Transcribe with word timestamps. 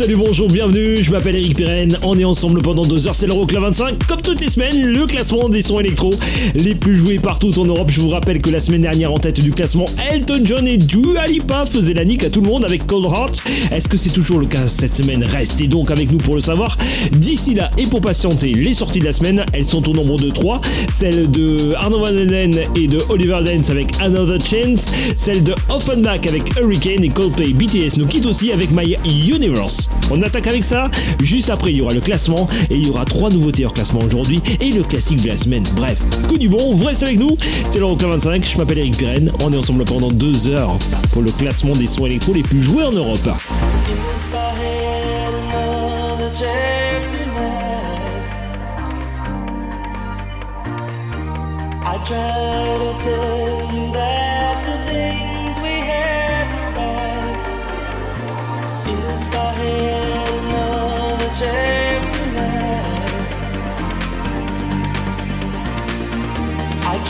salut, 0.00 0.16
bonjour, 0.16 0.48
bienvenue, 0.48 0.96
je 1.02 1.10
m'appelle 1.10 1.36
Eric 1.36 1.56
Pirenne, 1.56 1.98
on 2.02 2.18
est 2.18 2.24
ensemble 2.24 2.62
pendant 2.62 2.86
deux 2.86 3.06
heures, 3.06 3.14
c'est 3.14 3.26
l'Euroclub 3.26 3.60
25, 3.60 4.06
comme 4.06 4.22
toutes 4.22 4.40
les 4.40 4.48
semaines, 4.48 4.82
le 4.82 5.06
classement 5.06 5.50
des 5.50 5.60
sons 5.60 5.78
électro. 5.78 6.08
Les 6.54 6.74
plus 6.74 6.96
joués 6.96 7.18
partout 7.18 7.58
en 7.58 7.66
Europe, 7.66 7.90
je 7.90 8.00
vous 8.00 8.08
rappelle 8.08 8.40
que 8.40 8.48
la 8.48 8.60
semaine 8.60 8.80
dernière 8.80 9.12
en 9.12 9.18
tête 9.18 9.42
du 9.42 9.50
classement, 9.50 9.84
Elton 10.10 10.40
John 10.42 10.66
et 10.66 10.78
Dua 10.78 11.26
Lipa 11.26 11.66
faisaient 11.66 11.92
la 11.92 12.06
nique 12.06 12.24
à 12.24 12.30
tout 12.30 12.40
le 12.40 12.48
monde 12.48 12.64
avec 12.64 12.86
Cold 12.86 13.04
Heart, 13.04 13.42
est-ce 13.72 13.90
que 13.90 13.98
c'est 13.98 14.08
toujours 14.08 14.38
le 14.38 14.46
cas 14.46 14.66
cette 14.68 14.96
semaine? 14.96 15.22
Restez 15.22 15.66
donc 15.66 15.90
avec 15.90 16.10
nous 16.10 16.16
pour 16.16 16.34
le 16.34 16.40
savoir, 16.40 16.78
d'ici 17.12 17.52
là 17.52 17.70
et 17.76 17.86
pour 17.86 18.00
patienter 18.00 18.52
les 18.52 18.72
sorties 18.72 19.00
de 19.00 19.04
la 19.04 19.12
semaine, 19.12 19.44
elles 19.52 19.66
sont 19.66 19.86
au 19.86 19.92
nombre 19.92 20.18
de 20.18 20.30
3, 20.30 20.62
celle 20.94 21.30
de 21.30 21.74
Arno 21.74 21.98
Van 21.98 22.10
Den 22.10 22.58
et 22.74 22.88
de 22.88 23.00
Oliver 23.10 23.40
Dance 23.44 23.68
avec 23.68 23.88
Another 24.00 24.40
Chance, 24.40 24.86
celle 25.14 25.44
de 25.44 25.54
Offenbach 25.68 26.26
avec 26.26 26.56
Hurricane 26.58 27.04
et 27.04 27.10
Coldplay 27.10 27.52
BTS 27.52 27.98
nous 27.98 28.06
quitte 28.06 28.24
aussi 28.24 28.50
avec 28.50 28.70
My 28.70 28.96
Universe. 29.04 29.89
On 30.10 30.22
attaque 30.22 30.46
avec 30.46 30.64
ça. 30.64 30.90
Juste 31.22 31.50
après, 31.50 31.72
il 31.72 31.78
y 31.78 31.80
aura 31.80 31.94
le 31.94 32.00
classement 32.00 32.48
et 32.68 32.76
il 32.76 32.86
y 32.86 32.90
aura 32.90 33.04
trois 33.04 33.30
nouveautés 33.30 33.64
hors 33.64 33.72
classement 33.72 34.00
aujourd'hui 34.00 34.42
et 34.60 34.70
le 34.72 34.82
classique 34.82 35.22
de 35.22 35.28
la 35.28 35.36
semaine. 35.36 35.64
Bref, 35.76 35.98
coup 36.28 36.38
du 36.38 36.48
bon, 36.48 36.74
vous 36.74 36.84
restez 36.84 37.06
avec 37.06 37.18
nous. 37.18 37.36
C'est 37.70 37.78
l'Euroclub 37.78 38.10
25, 38.10 38.44
je 38.44 38.58
m'appelle 38.58 38.78
Eric 38.78 38.96
Pirenne. 38.96 39.30
On 39.42 39.52
est 39.52 39.56
ensemble 39.56 39.84
pendant 39.84 40.10
deux 40.10 40.48
heures 40.48 40.76
pour 41.12 41.22
le 41.22 41.30
classement 41.30 41.76
des 41.76 41.86
sons 41.86 42.06
électro 42.06 42.32
les 42.32 42.42
plus 42.42 42.60
joués 42.60 42.84
en 42.84 42.92
Europe. 42.92 43.28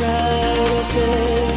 try 0.01 0.87
to 0.89 0.89
take 0.89 1.50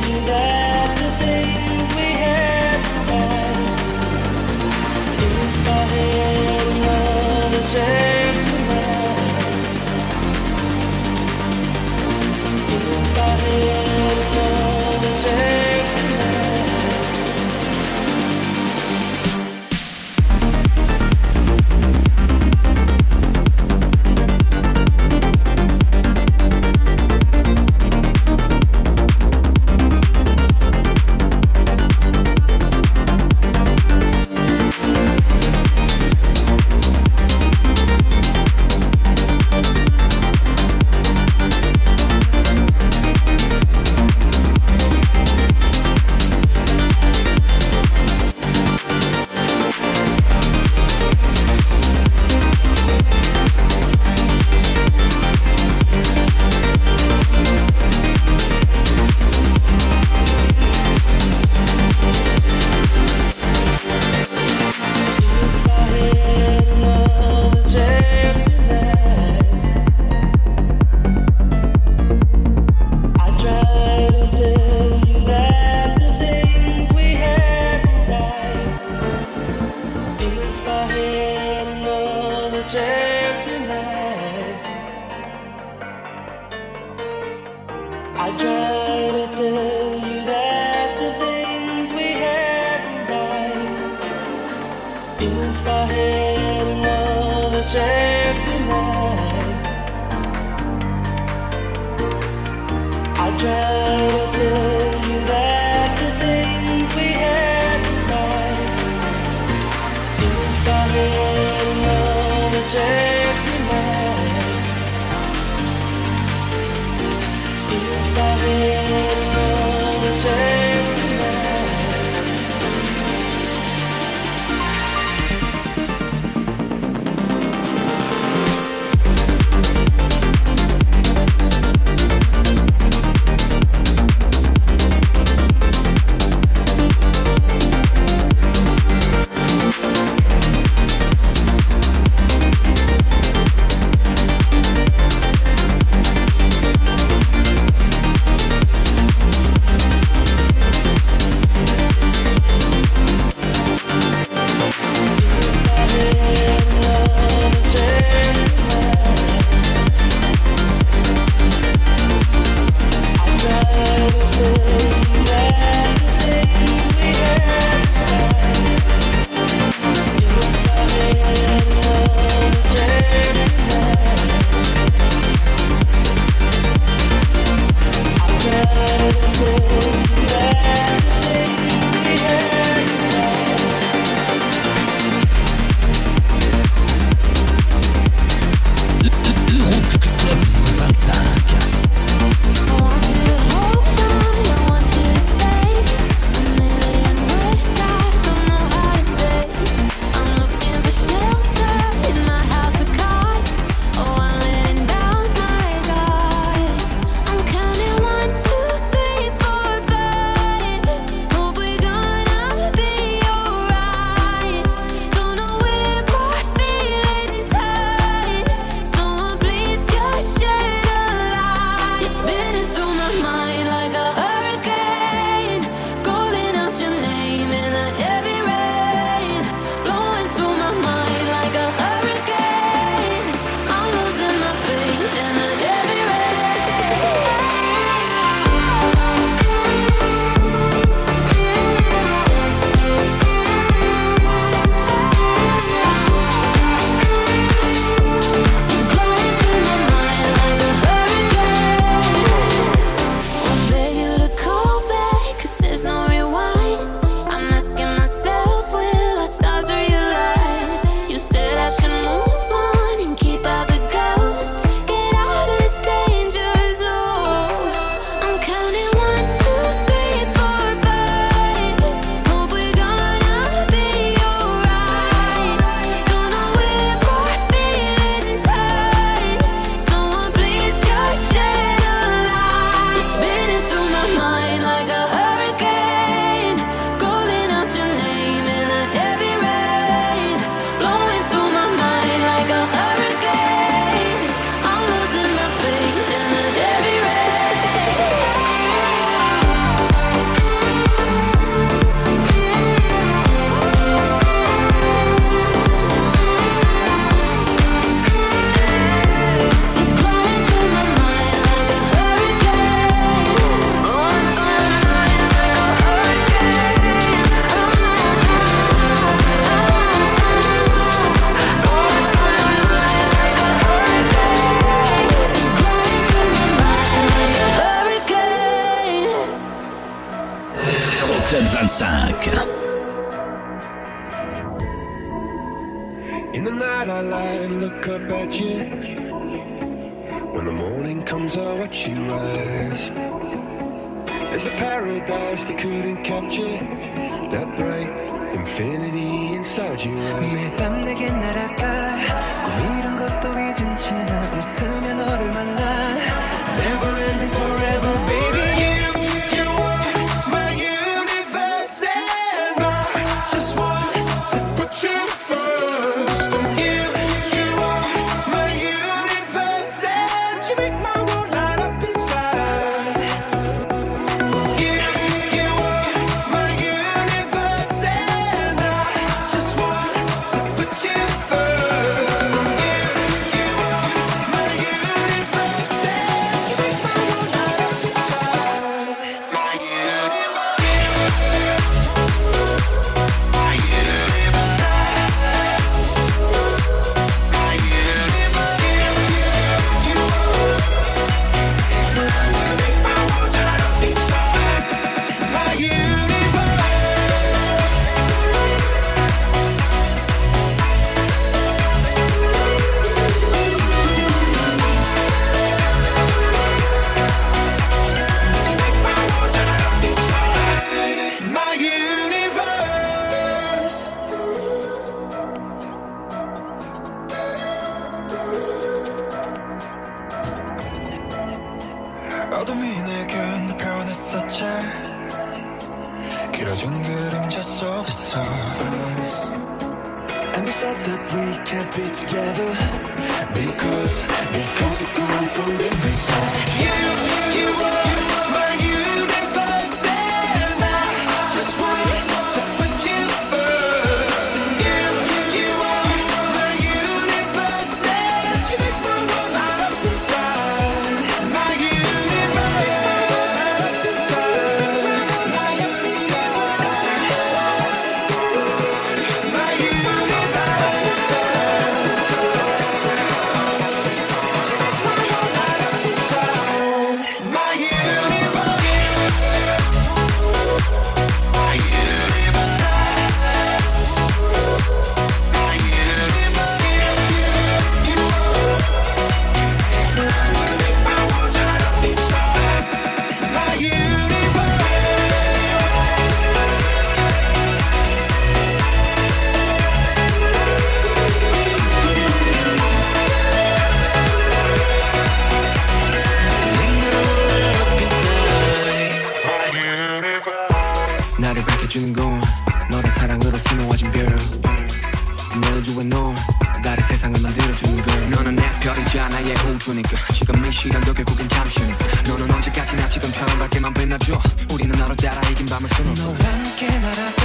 바람처럼 523.13 523.39
밝게만 523.39 523.73
빛나줘 523.73 524.21
우리는 524.51 524.75
하루 524.79 524.95
따라 524.95 525.21
이긴 525.29 525.45
밤을 525.45 525.69
수놓고 525.69 526.01
너와 526.01 526.33
함께 526.33 526.67
날아가 526.67 527.23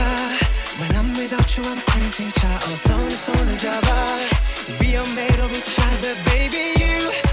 When 0.79 0.93
I'm 0.95 1.17
without 1.17 1.61
you 1.61 1.69
I'm 1.69 1.83
crazy 1.91 2.31
자 2.33 2.59
어서 2.65 2.97
내 2.97 3.11
손을 3.11 3.59
잡아 3.59 4.07
We 4.81 4.97
are 4.97 5.11
made 5.11 5.41
of 5.43 5.51
each 5.53 5.81
other 5.81 6.15
baby 6.25 6.75
you 6.83 7.28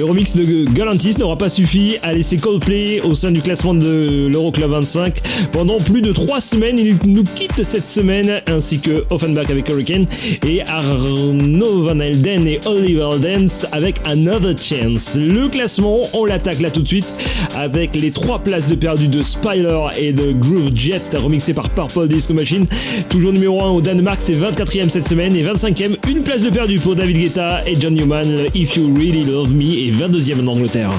Le 0.00 0.06
remix 0.06 0.34
de 0.34 0.64
Galantis 0.72 1.16
n'aura 1.18 1.36
pas 1.36 1.50
suffi 1.50 1.96
à 2.02 2.14
laisser 2.14 2.38
Coldplay 2.38 3.02
au 3.02 3.12
sein 3.12 3.32
du 3.32 3.42
classement 3.42 3.74
de 3.74 4.28
l'Euroclub 4.32 4.70
25 4.70 5.20
pendant 5.52 5.76
plus 5.76 6.00
de 6.00 6.10
3 6.10 6.40
semaines. 6.40 6.78
Il 6.78 6.96
nous 7.04 7.22
quitte 7.22 7.62
cette 7.62 7.90
semaine, 7.90 8.40
ainsi 8.46 8.78
que 8.78 9.04
Offenbach 9.10 9.50
avec 9.50 9.68
Hurricane 9.68 10.06
et 10.46 10.62
Arno 10.62 11.82
Van 11.82 12.00
Elden 12.00 12.46
et 12.46 12.60
Oliver 12.64 13.10
Dance 13.20 13.66
avec 13.72 13.96
Another 14.06 14.56
Chance. 14.56 15.16
Le 15.16 15.48
classement, 15.48 16.00
on 16.14 16.24
l'attaque 16.24 16.62
là 16.62 16.70
tout 16.70 16.80
de 16.80 16.88
suite 16.88 17.12
avec 17.54 17.94
les 17.94 18.10
3 18.10 18.38
places 18.38 18.68
de 18.68 18.76
perdu 18.76 19.06
de 19.06 19.22
Spiler 19.22 19.82
et 19.98 20.14
de 20.14 20.32
Groove 20.32 20.74
Jet, 20.74 21.14
remixé 21.14 21.52
par 21.52 21.68
Purple 21.68 22.08
Disco 22.08 22.32
Machine. 22.32 22.64
Toujours 23.10 23.34
numéro 23.34 23.62
1 23.62 23.68
au 23.72 23.82
Danemark, 23.82 24.18
c'est 24.22 24.32
24e 24.32 24.88
cette 24.88 25.06
semaine 25.06 25.36
et 25.36 25.42
25e, 25.42 25.96
une 26.08 26.22
place 26.22 26.40
de 26.40 26.48
perdu 26.48 26.78
pour 26.78 26.94
David 26.94 27.18
Guetta 27.18 27.68
et 27.68 27.74
John 27.78 27.92
Newman, 27.92 28.46
If 28.54 28.76
You 28.76 28.94
Really 28.96 29.26
Love 29.26 29.52
Me 29.52 29.89
22e 29.92 30.38
en 30.38 30.48
Angleterre. 30.48 30.94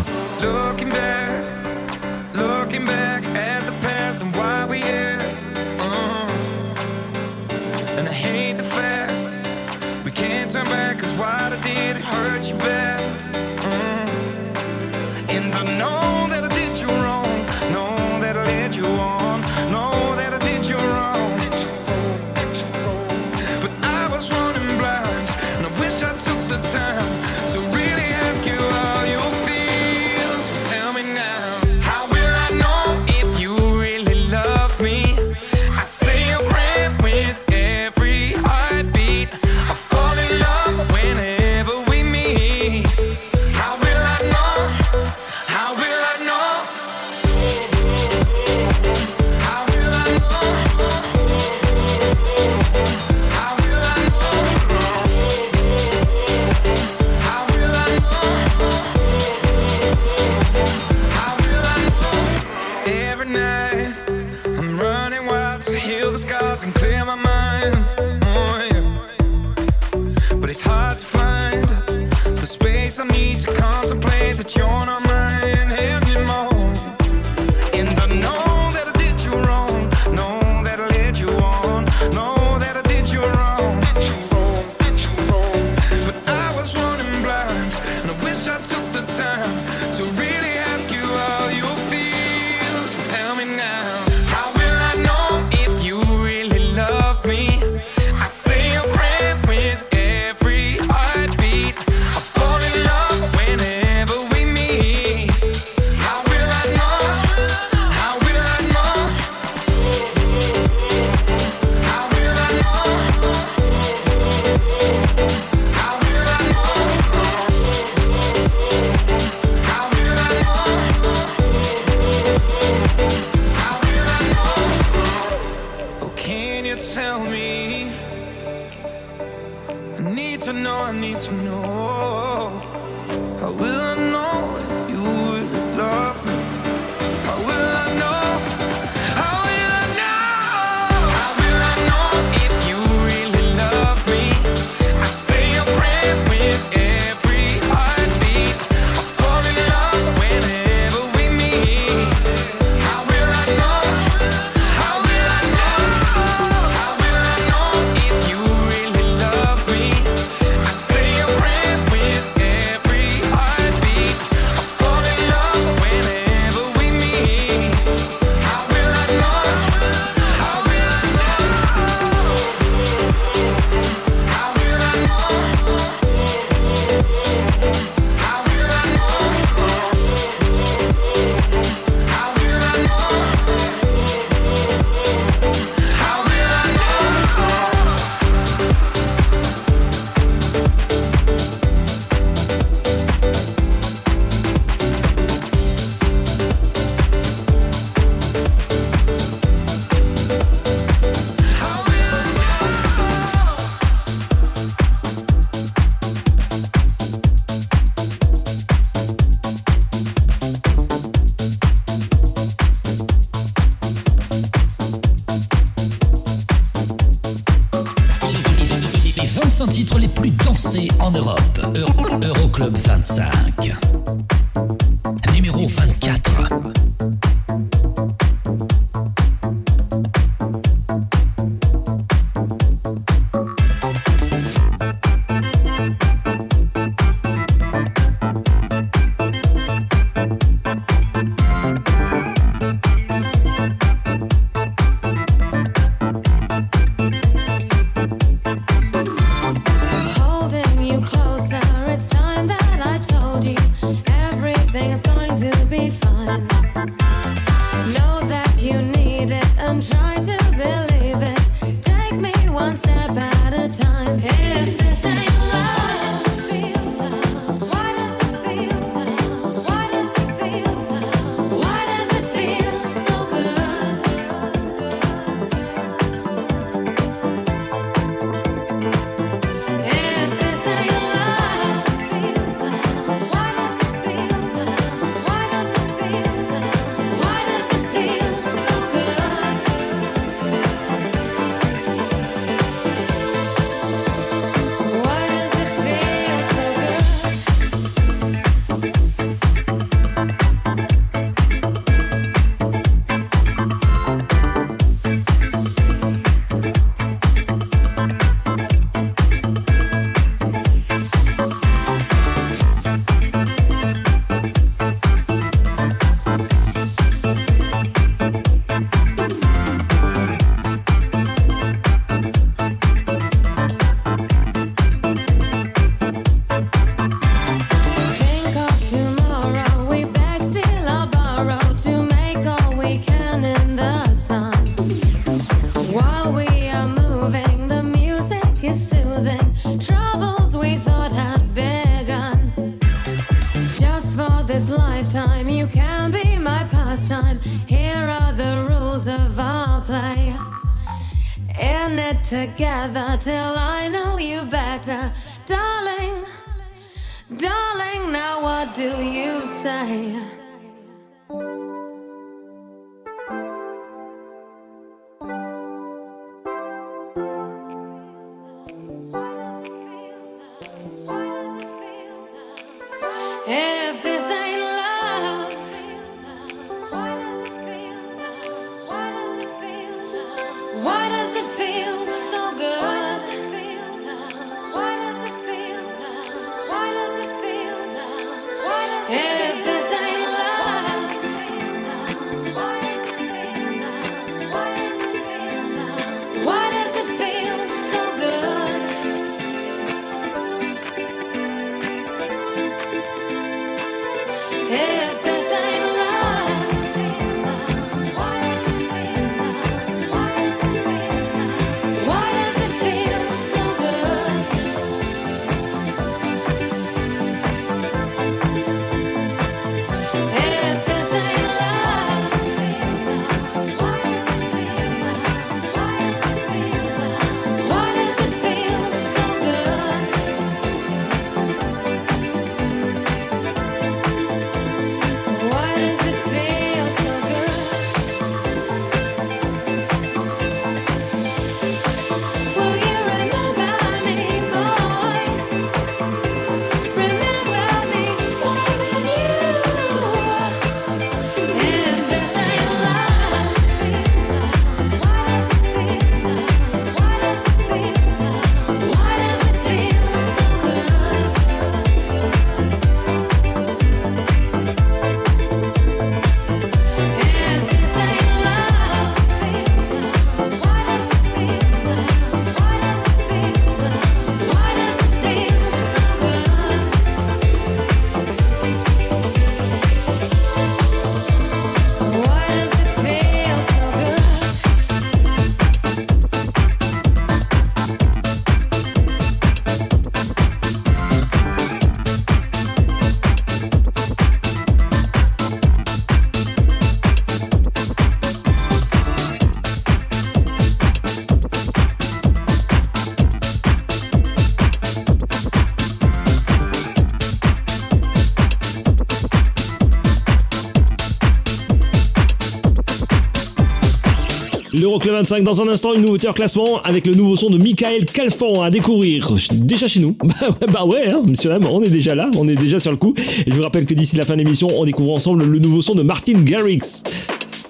L'Euroclub 514.81 515.13
25 515.13 515.43
dans 515.43 515.61
un 515.61 515.67
instant, 515.67 515.93
une 515.93 516.01
nouveauté 516.01 516.27
en 516.27 516.33
classement 516.33 516.81
avec 516.81 517.05
le 517.05 517.13
nouveau 517.13 517.35
son 517.35 517.51
de 517.51 517.59
Michael 517.59 518.03
Calfan 518.05 518.63
à 518.63 518.71
découvrir 518.71 519.31
déjà 519.51 519.87
chez 519.87 519.99
nous. 519.99 520.17
Bah 520.71 520.85
ouais, 520.85 521.05
bah 521.05 521.17
hein, 521.17 521.21
monsieur 521.23 521.51
Lam, 521.51 521.67
on 521.69 521.83
est 521.83 521.89
déjà 521.89 522.15
là, 522.15 522.31
on 522.35 522.47
est 522.47 522.55
déjà 522.55 522.79
sur 522.79 522.89
le 522.89 522.97
coup. 522.97 523.13
Et 523.45 523.51
je 523.51 523.55
vous 523.55 523.61
rappelle 523.61 523.85
que 523.85 523.93
d'ici 523.93 524.15
la 524.15 524.25
fin 524.25 524.33
de 524.33 524.39
l'émission, 524.39 524.69
on 524.75 524.85
découvre 524.85 525.11
ensemble 525.11 525.45
le 525.45 525.59
nouveau 525.59 525.81
son 525.81 525.93
de 525.93 526.01
Martin 526.01 526.41
Garrix. 526.41 527.03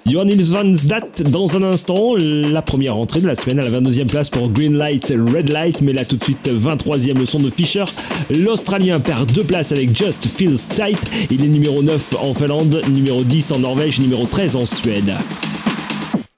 Johan 0.06 0.24
Nils 0.24 0.52
Van 0.52 0.74
Zdat 0.74 1.22
dans 1.30 1.54
un 1.54 1.62
instant, 1.64 2.14
la 2.16 2.62
première 2.62 2.96
entrée 2.96 3.20
de 3.20 3.26
la 3.26 3.34
semaine 3.34 3.58
à 3.58 3.68
la 3.68 3.78
22e 3.78 4.06
place 4.06 4.30
pour 4.30 4.48
Green 4.48 4.78
Light, 4.78 5.12
Red 5.12 5.50
Light, 5.50 5.82
mais 5.82 5.92
là 5.92 6.06
tout 6.06 6.16
de 6.16 6.24
suite 6.24 6.48
23e 6.48 7.18
le 7.18 7.26
son 7.26 7.40
de 7.40 7.50
Fisher. 7.50 7.84
L'Australien 8.30 9.00
perd 9.00 9.30
deux 9.32 9.44
places 9.44 9.70
avec 9.70 9.94
Just 9.94 10.28
Feels 10.34 10.66
Tight, 10.66 10.98
il 11.30 11.44
est 11.44 11.48
numéro 11.48 11.82
9 11.82 12.14
en 12.22 12.32
Finlande, 12.32 12.80
numéro 12.90 13.22
10 13.22 13.52
en 13.52 13.58
Norvège, 13.58 14.00
numéro 14.00 14.24
13 14.24 14.56
en 14.56 14.64
Suède. 14.64 15.12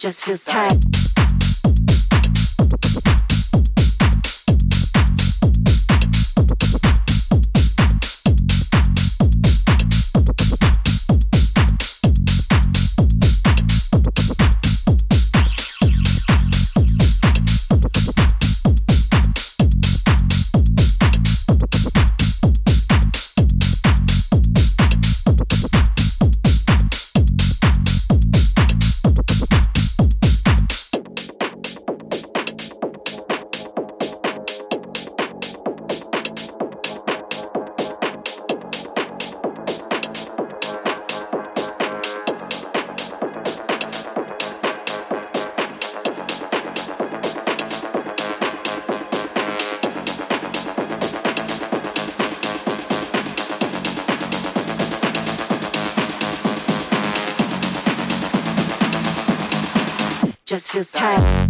Just 0.04 0.26
feels 0.26 0.44
tight. 0.44 1.03
Just 60.74 60.98
feels 60.98 61.43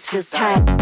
Just 0.00 0.10
feels 0.10 0.30
tight. 0.30 0.79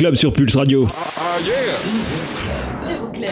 L'Euroclub 0.00 0.14
sur 0.14 0.32
Pulse 0.32 0.56
Radio. 0.56 0.88
Euroclub. 2.88 3.28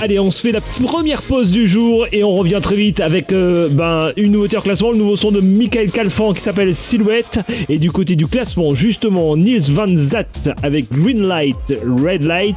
Allez, 0.00 0.20
on 0.20 0.30
se 0.30 0.40
fait 0.40 0.52
la 0.52 0.60
première 0.60 1.22
pause 1.22 1.50
du 1.50 1.66
jour 1.66 2.06
et 2.12 2.22
on 2.22 2.36
revient 2.36 2.60
très 2.62 2.76
vite 2.76 3.00
avec 3.00 3.32
euh, 3.32 3.68
ben, 3.68 4.10
une 4.16 4.32
nouveauté 4.32 4.56
en 4.56 4.60
classement, 4.60 4.92
le 4.92 4.98
nouveau 4.98 5.16
son 5.16 5.32
de 5.32 5.40
Michael 5.40 5.90
Calfan 5.90 6.34
qui 6.34 6.40
s'appelle 6.40 6.72
Silhouette. 6.74 7.40
Et 7.68 7.78
du 7.78 7.90
côté 7.90 8.14
du 8.14 8.26
classement, 8.26 8.74
justement, 8.74 9.36
Nils 9.36 9.72
Van 9.72 9.88
Zat 9.96 10.52
avec 10.62 10.90
Green 10.92 11.26
Light, 11.26 11.56
Red 11.84 12.22
Light. 12.22 12.56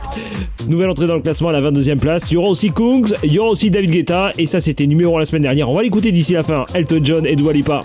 Nouvelle 0.68 0.92
entrée 0.92 1.08
dans 1.08 1.16
le 1.16 1.22
classement 1.22 1.50
à 1.50 1.60
la 1.60 1.72
22e 1.72 1.98
place. 1.98 2.30
Il 2.30 2.36
y 2.36 2.38
aura 2.38 2.50
aussi 2.50 2.70
Kungs, 2.70 3.14
il 3.24 3.34
y 3.34 3.40
aura 3.40 3.50
aussi 3.50 3.72
David 3.72 3.90
Guetta. 3.92 4.32
Et 4.38 4.46
ça, 4.46 4.62
c'était 4.62 4.86
numéro 4.86 5.16
1 5.16 5.20
la 5.20 5.26
semaine 5.26 5.44
dernière. 5.44 5.70
On 5.70 5.74
va 5.74 5.82
l'écouter 5.82 6.12
d'ici 6.12 6.34
la 6.34 6.44
fin. 6.44 6.66
Elton 6.76 7.02
John 7.04 7.26
et 7.26 7.36
Dua 7.36 7.54
Lipa. 7.54 7.82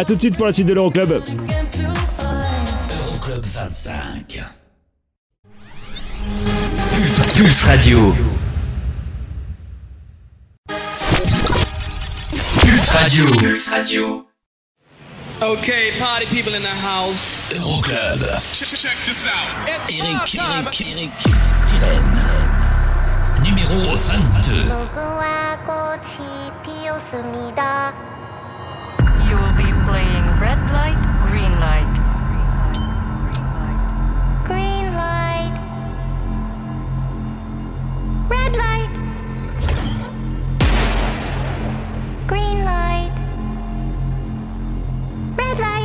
A 0.00 0.04
tout 0.06 0.14
de 0.14 0.20
suite 0.20 0.34
pour 0.34 0.46
la 0.46 0.52
suite 0.52 0.66
de 0.66 0.72
l'Euroclub. 0.72 1.10
Euroclub 3.10 3.44
25. 3.44 4.42
Pulse, 7.36 7.62
Radio. 7.64 8.14
Pulse 12.62 13.68
Radio. 13.68 14.24
Pulse 15.38 15.92
party 15.98 16.24
people 16.34 16.54
in 16.54 16.62
the 16.62 16.68
house. 16.82 17.52
Euroclub. 17.52 18.24
Check 18.54 19.04
this 19.04 19.26
out. 19.26 19.68
Eric, 19.68 20.34
Eric, 20.34 20.80
Eric, 20.80 21.12
Pirenne. 21.68 22.22
Numéro 23.44 23.76
22. 23.94 24.64
Red 30.40 30.58
light, 30.72 30.96
green 31.26 31.60
light. 31.60 31.94
Green 34.46 34.94
light. 34.94 35.54
Red 38.30 38.56
light. 38.56 38.90
Green 42.26 42.64
light. 42.64 43.12
Red 45.36 45.58
light. 45.58 45.79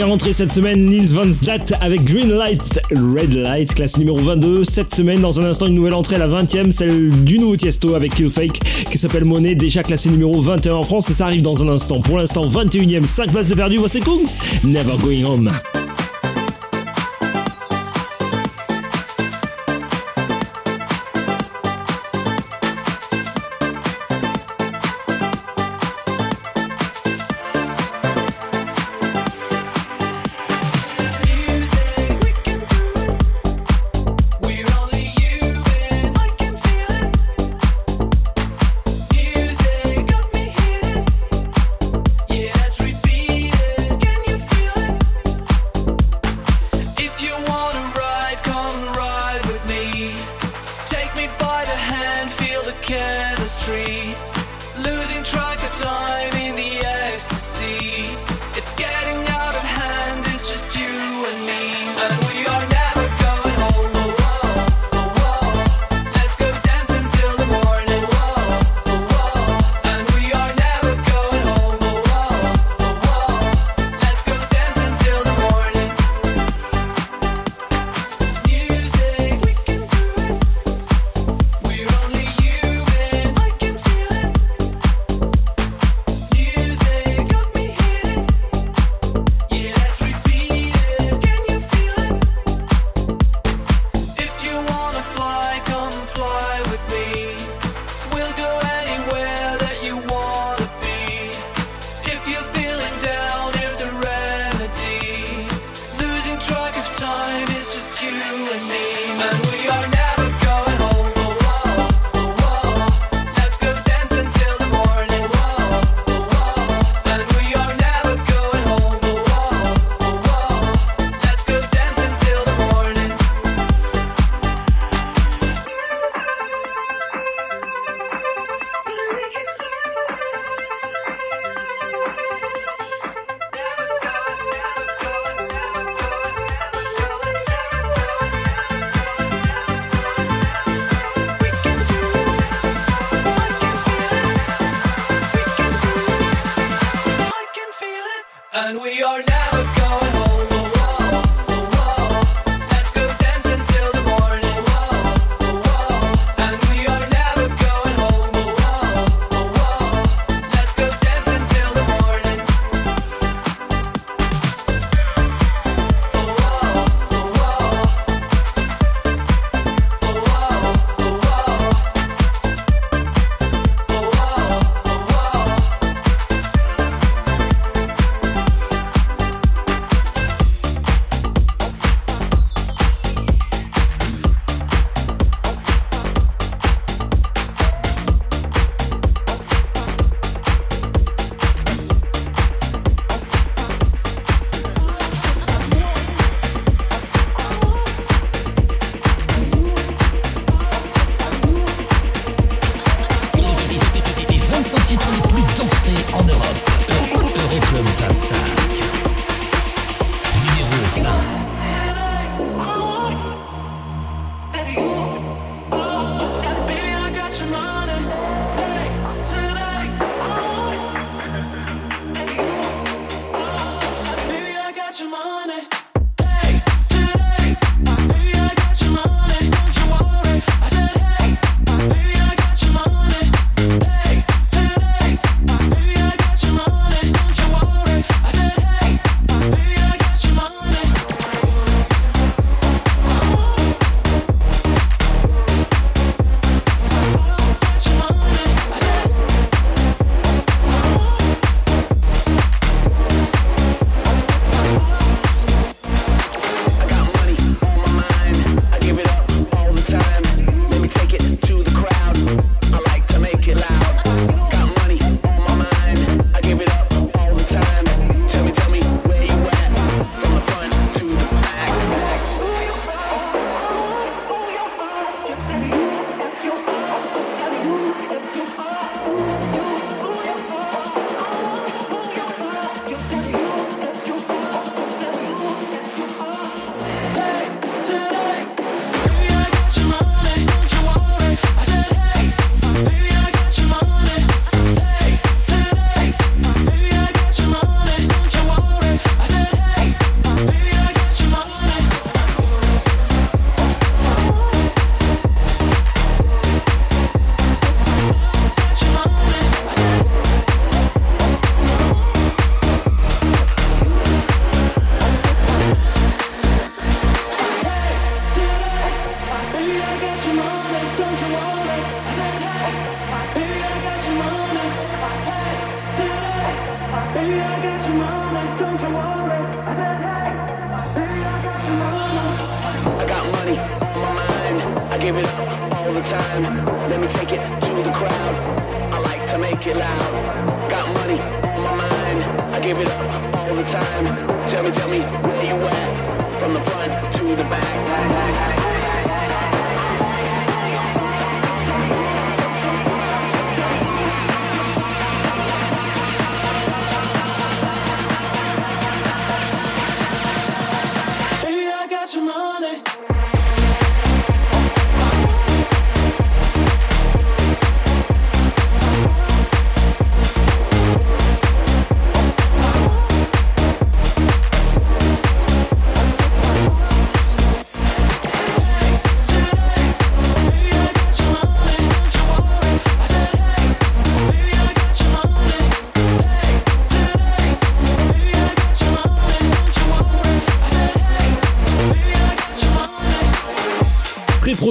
Première 0.00 0.14
entrée 0.14 0.32
cette 0.32 0.50
semaine, 0.50 0.86
Nils 0.86 1.12
Van 1.12 1.26
avec 1.82 2.04
Green 2.04 2.30
Light, 2.30 2.80
Red 2.90 3.34
Light, 3.34 3.74
classe 3.74 3.98
numéro 3.98 4.16
22. 4.16 4.64
Cette 4.64 4.94
semaine, 4.94 5.20
dans 5.20 5.38
un 5.38 5.44
instant, 5.44 5.66
une 5.66 5.74
nouvelle 5.74 5.92
entrée, 5.92 6.16
la 6.16 6.26
20ème, 6.26 6.70
celle 6.70 7.10
du 7.22 7.36
nouveau 7.36 7.54
Tiesto 7.54 7.94
avec 7.94 8.14
Kill 8.14 8.30
Fake, 8.30 8.60
qui 8.90 8.96
s'appelle 8.96 9.26
Monet, 9.26 9.54
déjà 9.56 9.82
classé 9.82 10.08
numéro 10.08 10.40
21 10.40 10.72
en 10.72 10.82
France, 10.82 11.10
et 11.10 11.12
ça 11.12 11.26
arrive 11.26 11.42
dans 11.42 11.62
un 11.62 11.68
instant. 11.68 12.00
Pour 12.00 12.16
l'instant, 12.16 12.48
21ème, 12.48 13.04
5 13.04 13.30
places 13.30 13.48
de 13.48 13.54
perdu, 13.54 13.76
voici 13.76 14.00
Kungs, 14.00 14.38
Never 14.64 14.96
Going 15.02 15.22
Home. 15.24 15.50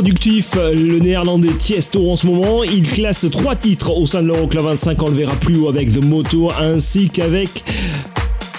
Productif, 0.09 0.55
le 0.55 0.97
néerlandais 0.99 1.51
Tiesto 1.59 2.09
en 2.09 2.15
ce 2.15 2.25
moment. 2.25 2.63
Il 2.63 2.81
classe 2.81 3.27
trois 3.31 3.55
titres 3.55 3.95
au 3.95 4.07
sein 4.07 4.23
de 4.23 4.27
l'Euroclub 4.27 4.63
25. 4.63 5.03
On 5.03 5.09
le 5.09 5.15
verra 5.15 5.35
plus 5.35 5.57
haut 5.57 5.69
avec 5.69 5.91
The 5.91 6.03
Moto 6.03 6.49
ainsi 6.59 7.09
qu'avec 7.09 7.63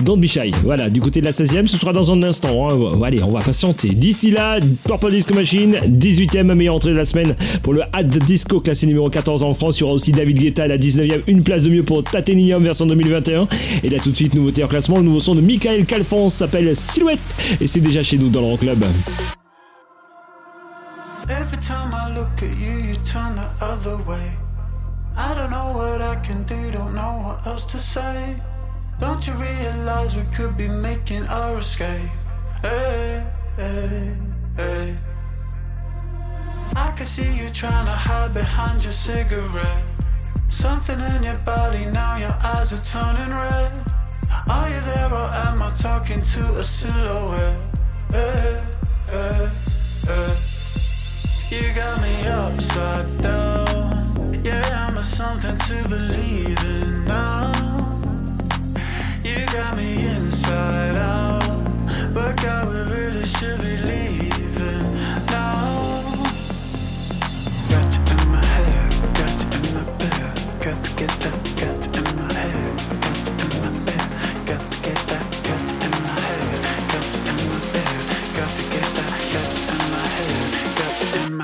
Don't 0.03 0.21
Be 0.21 0.27
Shy. 0.27 0.53
Voilà, 0.63 0.89
du 0.89 1.01
côté 1.01 1.21
de 1.21 1.27
la 1.27 1.33
16e, 1.33 1.67
ce 1.67 1.77
sera 1.77 1.93
dans 1.93 2.13
un 2.13 2.23
instant. 2.23 2.69
hein. 2.69 3.03
Allez, 3.05 3.21
on 3.25 3.33
va 3.33 3.41
patienter. 3.41 3.89
D'ici 3.89 4.31
là, 4.31 4.61
Purple 4.87 5.11
Disco 5.11 5.35
Machine, 5.35 5.77
18e 5.89 6.55
meilleure 6.55 6.77
entrée 6.77 6.91
de 6.93 6.97
la 6.97 7.05
semaine 7.05 7.35
pour 7.63 7.73
le 7.73 7.83
At 7.93 8.05
the 8.05 8.25
Disco, 8.25 8.61
classé 8.61 8.87
numéro 8.87 9.11
14 9.11 9.43
en 9.43 9.53
France. 9.53 9.79
Il 9.79 9.81
y 9.81 9.85
aura 9.85 9.95
aussi 9.95 10.13
David 10.13 10.39
Guetta 10.39 10.63
à 10.63 10.69
la 10.69 10.79
19e, 10.79 11.23
une 11.27 11.43
place 11.43 11.65
de 11.65 11.71
mieux 11.71 11.83
pour 11.83 12.05
Tatenium 12.05 12.63
version 12.63 12.87
2021. 12.87 13.49
Et 13.83 13.89
là, 13.89 13.99
tout 13.99 14.13
de 14.13 14.17
suite, 14.17 14.35
nouveauté 14.35 14.63
en 14.63 14.69
classement. 14.69 14.99
Le 14.99 15.03
nouveau 15.03 15.21
son 15.21 15.35
de 15.35 15.41
Michael 15.41 15.85
Calfon 15.85 16.29
s'appelle 16.29 16.77
Silhouette. 16.77 17.19
Et 17.61 17.67
c'est 17.67 17.81
déjà 17.81 18.05
chez 18.05 18.19
nous 18.19 18.29
dans 18.29 18.41
l'Euroclub. 18.41 18.85
Every 21.31 21.59
time 21.59 21.95
I 21.95 22.13
look 22.13 22.43
at 22.43 22.57
you, 22.59 22.73
you 22.89 22.97
turn 23.05 23.37
the 23.37 23.49
other 23.61 23.99
way. 24.03 24.33
I 25.17 25.33
don't 25.33 25.51
know 25.53 25.73
what 25.79 26.03
I 26.03 26.17
can 26.17 26.43
do, 26.43 26.73
don't 26.73 26.93
know 26.93 27.23
what 27.25 27.47
else 27.47 27.65
to 27.67 27.79
say. 27.79 28.35
Don't 28.99 29.25
you 29.25 29.35
realize 29.35 30.17
we 30.17 30.25
could 30.35 30.57
be 30.57 30.67
making 30.67 31.25
our 31.29 31.59
escape? 31.59 32.11
Hey, 32.63 33.25
hey, 33.57 34.17
hey. 34.57 34.99
I 36.75 36.91
can 36.97 37.07
see 37.07 37.33
you 37.41 37.49
trying 37.51 37.87
to 37.87 37.93
hide 37.93 38.35
behind 38.35 38.83
your 38.83 38.93
cigarette. 38.93 39.85
Something 40.49 40.99
in 40.99 41.23
your 41.23 41.39
body, 41.39 41.85
now 41.87 42.17
your 42.17 42.37
eyes 42.43 42.73
are 42.73 42.85
turning 42.85 43.33
red. 43.33 43.73
Are 44.49 44.69
you 44.69 44.81
there 44.81 45.15
or 45.15 45.31
am 45.47 45.63
I 45.63 45.73
talking 45.79 46.23
to 46.23 46.43
a 46.59 46.65
silhouette? 46.65 47.63
Hey, 48.11 48.65
hey, 49.07 49.51
hey. 50.07 50.50
You 51.51 51.63
got 51.75 52.01
me 52.01 52.29
upside 52.29 53.21
down. 53.23 54.41
Yeah, 54.45 54.87
I'm 54.87 54.97
a 54.97 55.03
something 55.03 55.59
to 55.59 55.89
believe 55.89 56.65
in 56.65 57.05
now. 57.07 57.51
You 59.25 59.45
got 59.47 59.77
me 59.77 60.07
inside 60.07 60.95
out. 60.95 62.15
But 62.15 62.41
God, 62.41 62.69
we 62.69 62.81
really 62.95 63.25
should 63.25 63.61
be 63.63 63.77
leaving 63.79 64.95
now. 65.27 66.23
Got 67.69 67.87
you 67.95 68.01
in 68.15 68.29
my 68.31 68.45
head, 68.45 68.91
got 69.19 69.35
you 69.41 69.49
in 69.59 69.75
my 69.75 69.83
bed. 69.99 70.61
Got 70.61 70.85
to 70.85 70.91
get 70.95 71.11
that, 71.11 71.40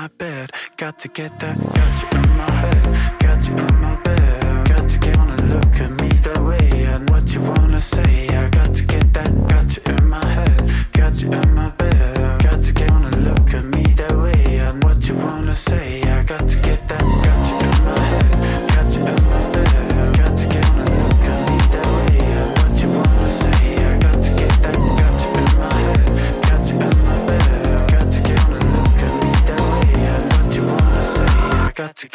bed. 0.09 0.51
Got 0.77 0.99
to 0.99 1.07
get 1.07 1.39
that, 1.39 1.57
got 1.57 2.01
you 2.01 2.19
in 2.19 2.37
my 2.37 2.51
head, 2.51 3.19
got 3.19 3.47
you 3.47 3.57
in 3.57 3.81
my 3.81 4.01
bed. 4.03 4.36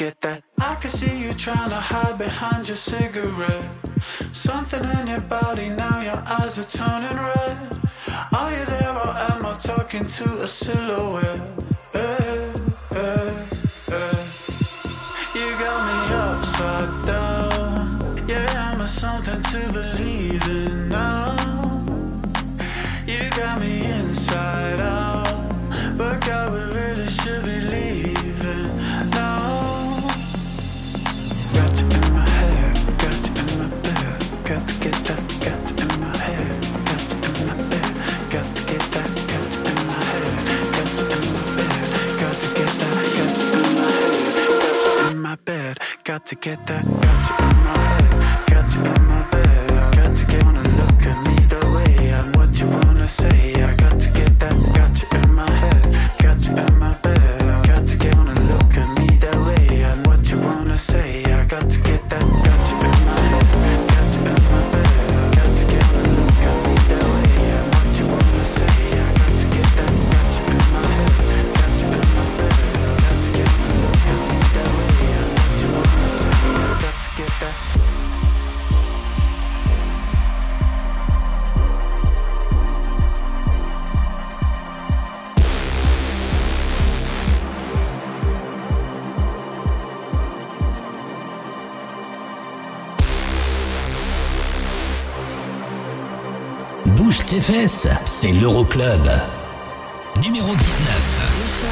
Get 0.02 0.20
that. 0.20 0.42
I 0.58 0.74
can 0.80 0.90
see 0.90 1.16
you 1.22 1.32
trying 1.34 1.70
to 1.70 1.82
hide 1.92 2.18
behind 2.18 2.66
your 2.66 2.80
cigarette. 2.92 3.66
Something 4.32 4.84
in 4.98 5.06
your 5.06 5.24
body, 5.38 5.68
now 5.68 5.96
your 6.08 6.20
eyes 6.38 6.54
are 6.62 6.70
turning 6.80 7.18
red. 7.30 7.56
Are 8.38 8.50
you 8.56 8.64
there 8.74 8.94
or 9.02 9.12
am 9.30 9.40
I 9.46 9.52
talking 9.70 10.06
to 10.18 10.26
a 10.46 10.48
silhouette? 10.48 11.44
You 15.38 15.48
got 15.62 15.80
me 15.88 15.98
upside 16.24 16.92
down. 17.12 18.24
Yeah, 18.28 18.70
I'm 18.72 18.80
a 18.80 18.88
something 19.02 19.40
to 19.52 19.60
believe 19.78 20.41
my 45.32 45.36
bed. 45.46 45.78
Got 46.04 46.26
to 46.26 46.34
get 46.34 46.66
that, 46.66 46.84
got 46.84 47.18
to 47.26 47.44
in 47.44 47.56
my 47.64 47.78
head, 47.78 48.01
Bouge 97.02 97.26
tes 97.26 97.40
fesses, 97.40 97.88
c'est 98.04 98.30
l'Euroclub. 98.30 99.08
Numéro 100.22 100.54
19. 100.54 101.62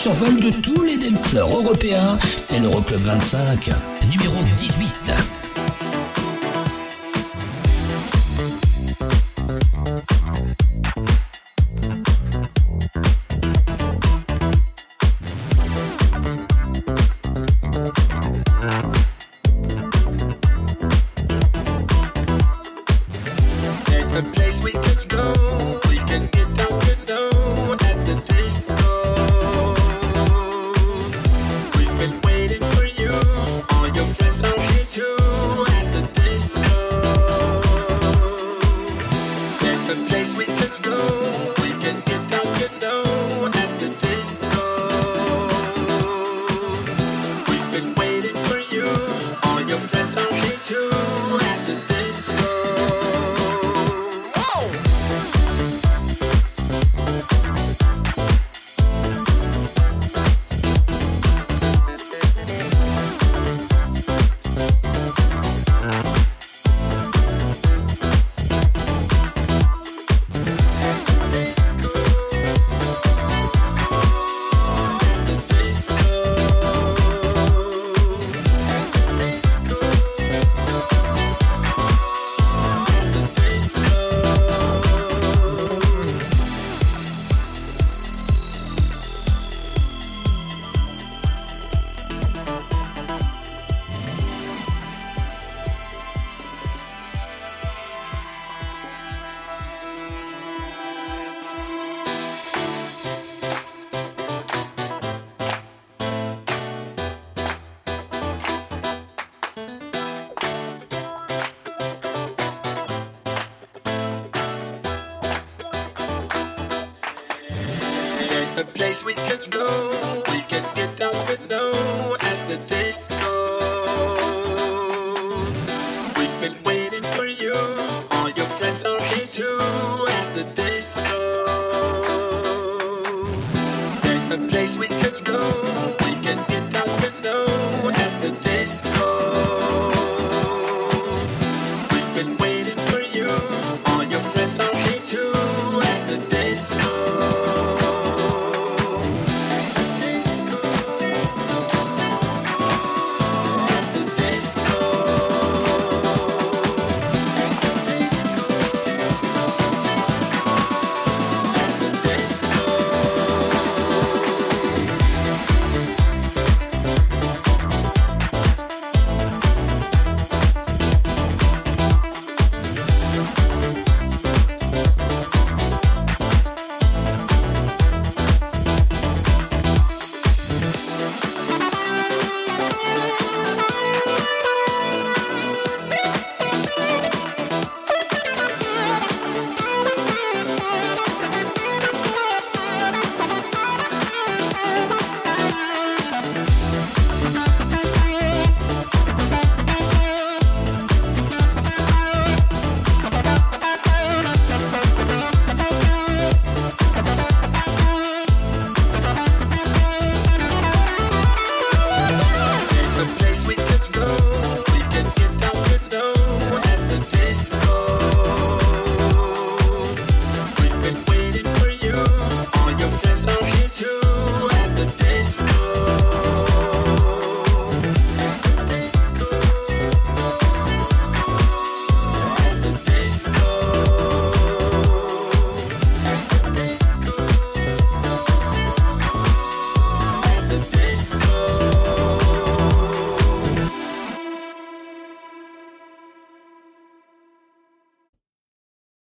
survol 0.00 0.40
de 0.40 0.50
tous 0.50 0.82
les 0.82 0.96
dancers 0.96 1.46
européens. 1.46 2.18
C'est 2.22 2.58
l'Euroclub 2.58 3.00
25, 3.00 3.68
numéro 4.08 4.36
18. 4.56 5.39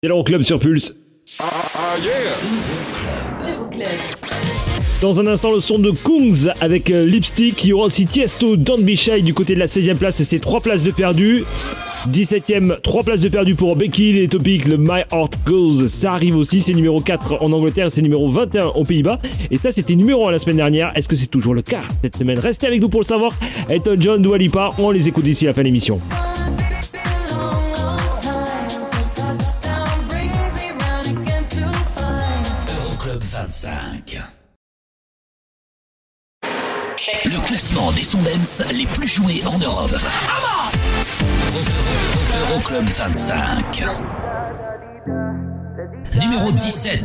l'Euroclub 0.09 0.41
sur 0.41 0.59
Pulse. 0.59 0.95
Dans 5.01 5.19
un 5.19 5.27
instant, 5.27 5.53
le 5.53 5.61
son 5.61 5.77
de 5.77 5.91
Kungs 5.91 6.51
avec 6.59 6.89
euh, 6.89 7.05
Lipstick. 7.05 7.63
Il 7.63 7.69
y 7.69 7.73
aura 7.73 7.85
aussi 7.85 8.05
Tiesto, 8.07 8.57
Don't 8.57 8.81
Be 8.81 9.21
du 9.23 9.33
côté 9.33 9.53
de 9.53 9.59
la 9.59 9.67
16e 9.67 9.95
place 9.95 10.19
et 10.19 10.23
c'est 10.23 10.39
3 10.39 10.61
places 10.61 10.83
de 10.83 10.91
perdu. 10.91 11.45
17ème, 12.11 12.81
3 12.81 13.03
places 13.03 13.21
de 13.21 13.29
perdu 13.29 13.53
pour 13.53 13.75
Becky, 13.75 14.13
les 14.13 14.27
topics, 14.27 14.67
le 14.67 14.77
My 14.77 15.03
Heart 15.11 15.39
Goes, 15.45 15.87
ça 15.87 16.13
arrive 16.13 16.37
aussi, 16.37 16.61
c'est 16.61 16.73
numéro 16.73 17.01
4 17.01 17.37
en 17.41 17.51
Angleterre, 17.51 17.87
et 17.87 17.89
c'est 17.89 18.01
numéro 18.01 18.29
21 18.29 18.67
aux 18.67 18.85
Pays-Bas, 18.85 19.19
et 19.51 19.57
ça 19.57 19.71
c'était 19.71 19.95
numéro 19.95 20.25
1 20.25 20.31
la 20.31 20.39
semaine 20.39 20.55
dernière, 20.55 20.93
est-ce 20.95 21.09
que 21.09 21.17
c'est 21.17 21.27
toujours 21.27 21.53
le 21.53 21.61
cas 21.61 21.81
cette 22.01 22.15
semaine? 22.15 22.39
Restez 22.39 22.67
avec 22.67 22.79
nous 22.79 22.87
pour 22.87 23.01
le 23.01 23.05
savoir, 23.05 23.33
Elton 23.67 23.97
John, 23.99 24.21
Dua 24.21 24.37
Lipa, 24.37 24.71
on 24.77 24.91
les 24.91 25.09
écoute 25.09 25.25
d'ici 25.25 25.43
la 25.43 25.53
fin 25.53 25.59
de 25.59 25.65
l'émission. 25.65 25.99
Classement 37.59 37.91
des 37.91 38.05
sondens 38.05 38.63
les 38.73 38.85
plus 38.85 39.07
joués 39.09 39.43
en 39.45 39.57
Europe. 39.59 39.91
Euro- 39.91 39.99
Euro- 41.57 42.53
Euroclub 42.53 42.87
25. 42.89 43.83
Numéro 46.21 46.51
17. 46.53 47.03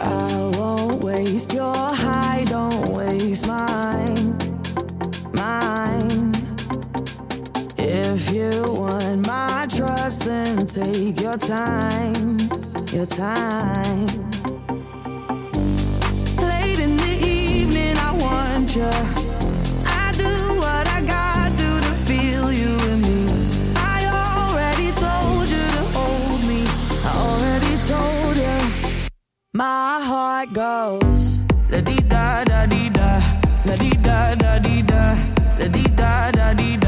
I 0.00 0.56
won't 0.56 1.02
waste 1.02 1.52
your 1.52 1.74
high, 1.74 2.44
don't 2.44 2.88
waste 2.90 3.48
mine, 3.48 4.38
mine. 5.34 6.32
If 7.76 8.32
you 8.32 8.50
want 8.72 9.26
my 9.26 9.66
trust, 9.68 10.24
then 10.26 10.64
take 10.68 11.20
your 11.20 11.36
time, 11.38 12.38
your 12.92 13.06
time. 13.06 14.06
Da 32.10 32.44
da 32.44 32.66
di 32.66 32.88
da, 32.90 33.20
la 33.64 33.76
di 33.76 33.90
da 34.02 34.34
da 34.34 34.58
di 34.58 34.82
da, 34.82 35.16
la 35.58 35.66
di 35.68 35.84
da 35.96 36.30
da 36.32 36.54
di 36.54 36.76
da. 36.76 36.79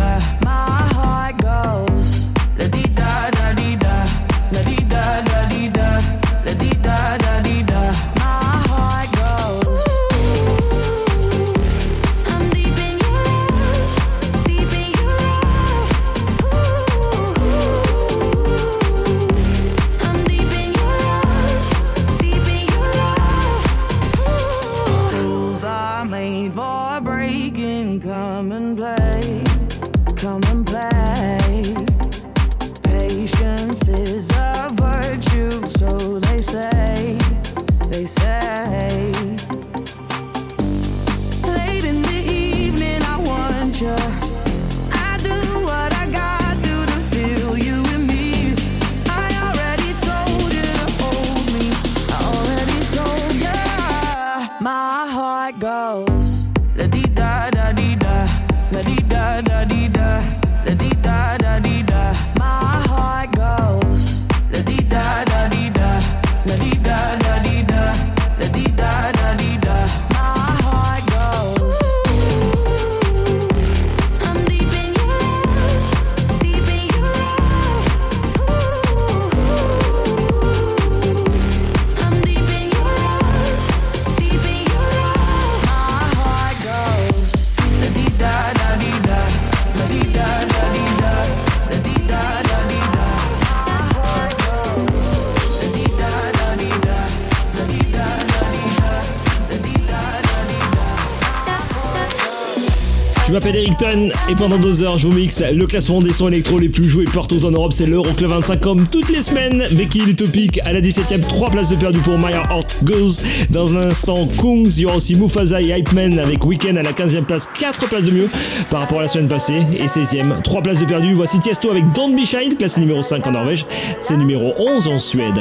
Et 104.29 104.37
pendant 104.37 104.59
deux 104.59 104.85
heures 104.85 104.97
je 104.97 105.09
vous 105.09 105.13
mixe 105.13 105.43
le 105.53 105.67
classement 105.67 106.01
des 106.01 106.13
sons 106.13 106.29
électro 106.29 106.61
les 106.61 106.69
plus 106.69 106.89
joués 106.89 107.05
partout 107.05 107.45
en 107.45 107.51
Europe, 107.51 107.73
c'est 107.73 107.87
l'Euroclub 107.87 108.31
25 108.31 108.61
comme 108.61 108.87
toutes 108.87 109.09
les 109.09 109.23
semaines. 109.23 109.67
Becky 109.73 110.15
topic 110.15 110.61
à 110.65 110.73
la 110.73 110.81
17ème, 110.81 111.21
3 111.21 111.51
places 111.51 111.71
de 111.71 111.75
perdu 111.75 111.99
pour 111.99 112.17
Maya 112.17 112.45
Heart 112.49 112.85
Goes. 112.85 113.23
Dans 113.51 113.77
un 113.77 113.89
instant, 113.89 114.29
Kungs, 114.41 114.71
il 114.77 114.83
y 114.83 114.87
aura 114.87 114.97
aussi 114.97 115.17
Mufasa 115.17 115.61
et 115.61 115.77
Hype 115.77 115.93
Man 115.95 116.17
avec 116.21 116.47
Weekend 116.47 116.79
à 116.79 116.83
la 116.85 116.93
15ème 116.93 117.25
place, 117.25 117.49
4 117.59 117.89
places 117.89 118.05
de 118.05 118.13
mieux 118.13 118.29
par 118.71 118.81
rapport 118.81 119.01
à 119.01 119.03
la 119.03 119.09
semaine 119.09 119.29
passée. 119.29 119.63
Et 119.77 119.87
16ème, 119.87 120.43
3 120.43 120.63
places 120.63 120.79
de 120.79 120.85
perdu. 120.85 121.15
Voici 121.15 121.41
Tiesto 121.41 121.71
avec 121.73 121.85
Don't 121.93 122.15
Be 122.15 122.25
Shy, 122.25 122.55
classé 122.57 122.79
numéro 122.79 123.03
5 123.03 123.27
en 123.27 123.33
Norvège, 123.33 123.67
c'est 123.99 124.17
numéro 124.17 124.55
11 124.59 124.87
en 124.87 124.99
Suède. 124.99 125.41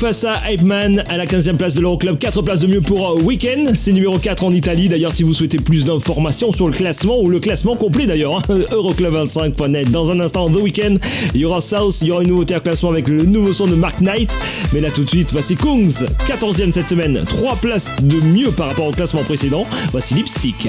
face 0.00 0.24
à 0.24 0.32
à 0.32 1.16
la 1.18 1.26
15e 1.26 1.56
place 1.56 1.74
de 1.74 1.82
l'Euroclub, 1.82 2.18
4 2.18 2.40
places 2.40 2.60
de 2.60 2.66
mieux 2.66 2.80
pour 2.80 3.06
euh, 3.06 3.20
Weekend, 3.20 3.76
c'est 3.76 3.92
numéro 3.92 4.18
4 4.18 4.44
en 4.44 4.50
Italie. 4.50 4.88
D'ailleurs, 4.88 5.12
si 5.12 5.22
vous 5.22 5.34
souhaitez 5.34 5.58
plus 5.58 5.84
d'informations 5.84 6.52
sur 6.52 6.66
le 6.66 6.72
classement 6.72 7.20
ou 7.20 7.28
le 7.28 7.38
classement 7.38 7.76
complet 7.76 8.06
d'ailleurs, 8.06 8.38
hein, 8.38 8.42
euroclub25.net. 8.48 9.90
Dans 9.90 10.10
un 10.10 10.20
instant, 10.20 10.48
The 10.48 10.56
Weekend, 10.56 11.00
il 11.34 11.42
y 11.42 11.44
aura 11.44 11.60
South, 11.60 11.98
il 12.00 12.08
y 12.08 12.12
aura 12.12 12.22
une 12.22 12.30
nouveauté 12.30 12.54
à 12.54 12.60
classement 12.60 12.90
avec 12.90 13.08
le 13.08 13.24
nouveau 13.24 13.52
son 13.52 13.66
de 13.66 13.74
Mark 13.74 14.00
Knight. 14.00 14.34
Mais 14.72 14.80
là 14.80 14.90
tout 14.90 15.04
de 15.04 15.10
suite, 15.10 15.32
voici 15.32 15.54
Kungs, 15.54 16.06
14e 16.26 16.72
cette 16.72 16.88
semaine, 16.88 17.22
3 17.26 17.56
places 17.56 17.90
de 18.02 18.16
mieux 18.20 18.50
par 18.50 18.68
rapport 18.68 18.86
au 18.86 18.92
classement 18.92 19.22
précédent. 19.22 19.64
Voici 19.92 20.14
Lipstick. 20.14 20.68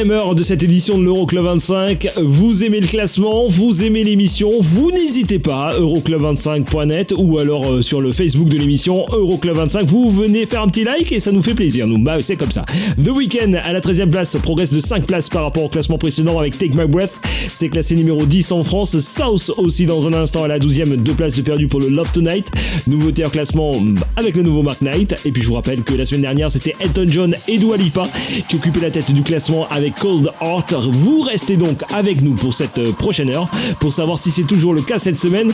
De 0.00 0.42
cette 0.42 0.62
édition 0.62 0.96
de 0.96 1.04
l'Euroclub 1.04 1.44
25. 1.44 2.08
Vous 2.16 2.64
aimez 2.64 2.80
le 2.80 2.86
classement, 2.86 3.48
vous 3.48 3.84
aimez 3.84 4.02
l'émission, 4.02 4.50
vous 4.58 4.90
n'hésitez 4.90 5.38
pas, 5.38 5.78
euroclub25.net 5.78 7.12
ou 7.18 7.36
alors 7.36 7.70
euh, 7.70 7.82
sur 7.82 8.00
le 8.00 8.10
Facebook 8.10 8.48
de 8.48 8.56
l'émission 8.56 9.04
Euroclub 9.12 9.56
25. 9.56 9.84
Vous 9.84 10.08
venez 10.08 10.46
faire 10.46 10.62
un 10.62 10.68
petit 10.68 10.84
like 10.84 11.12
et 11.12 11.20
ça 11.20 11.32
nous 11.32 11.42
fait 11.42 11.52
plaisir. 11.52 11.86
Nous, 11.86 11.98
bah, 11.98 12.16
c'est 12.22 12.36
comme 12.36 12.50
ça. 12.50 12.64
The 12.96 13.10
Weeknd 13.10 13.52
à 13.62 13.74
la 13.74 13.80
13e 13.80 14.10
place 14.10 14.34
progresse 14.42 14.72
de 14.72 14.80
5 14.80 15.04
places 15.04 15.28
par 15.28 15.42
rapport 15.42 15.64
au 15.64 15.68
classement 15.68 15.98
précédent 15.98 16.38
avec 16.38 16.56
Take 16.56 16.74
My 16.74 16.86
Breath. 16.86 17.12
C'est 17.48 17.68
classé 17.68 17.94
numéro 17.94 18.24
10 18.26 18.52
en 18.52 18.64
France. 18.64 18.98
South 18.98 19.52
aussi 19.56 19.86
dans 19.86 20.06
un 20.06 20.12
instant 20.12 20.44
à 20.44 20.48
la 20.48 20.58
12e, 20.58 20.96
deux 20.96 21.12
places 21.12 21.36
de 21.36 21.42
perdu 21.42 21.66
pour 21.66 21.80
le 21.80 21.88
Love 21.88 22.10
Tonight. 22.12 22.50
Nouveauté 22.86 23.24
en 23.24 23.30
classement 23.30 23.72
avec 24.16 24.36
le 24.36 24.42
nouveau 24.42 24.62
Mark 24.62 24.80
Knight. 24.82 25.14
Et 25.24 25.30
puis 25.30 25.42
je 25.42 25.48
vous 25.48 25.54
rappelle 25.54 25.82
que 25.82 25.94
la 25.94 26.04
semaine 26.04 26.22
dernière 26.22 26.50
c'était 26.50 26.74
Elton 26.80 27.06
John 27.08 27.36
et 27.48 27.58
Dua 27.58 27.76
Lipa 27.76 28.08
qui 28.48 28.56
occupaient 28.56 28.80
la 28.80 28.90
tête 28.90 29.12
du 29.12 29.22
classement 29.22 29.68
avec 29.70 29.94
Cold 29.96 30.30
Heart. 30.40 30.74
Vous 30.90 31.20
restez 31.22 31.56
donc 31.56 31.82
avec 31.92 32.22
nous 32.22 32.34
pour 32.34 32.54
cette 32.54 32.78
euh, 32.78 32.92
prochaine 32.92 33.30
heure 33.30 33.48
pour 33.80 33.92
savoir 33.92 34.18
si 34.18 34.30
c'est 34.30 34.44
toujours 34.44 34.74
le 34.74 34.82
cas 34.82 34.98
cette 34.98 35.18
semaine 35.18 35.52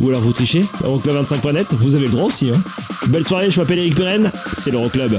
ou 0.00 0.08
alors 0.08 0.20
vous 0.20 0.32
trichez. 0.32 0.62
Euroclub25.net, 0.84 1.66
vous 1.72 1.94
avez 1.94 2.06
le 2.06 2.12
droit 2.12 2.24
aussi. 2.24 2.50
Hein. 2.50 2.60
Belle 3.08 3.24
soirée, 3.24 3.50
je 3.50 3.60
m'appelle 3.60 3.78
Eric 3.78 3.94
Perren, 3.94 4.30
c'est 4.58 4.70
l'Euroclub. 4.70 5.18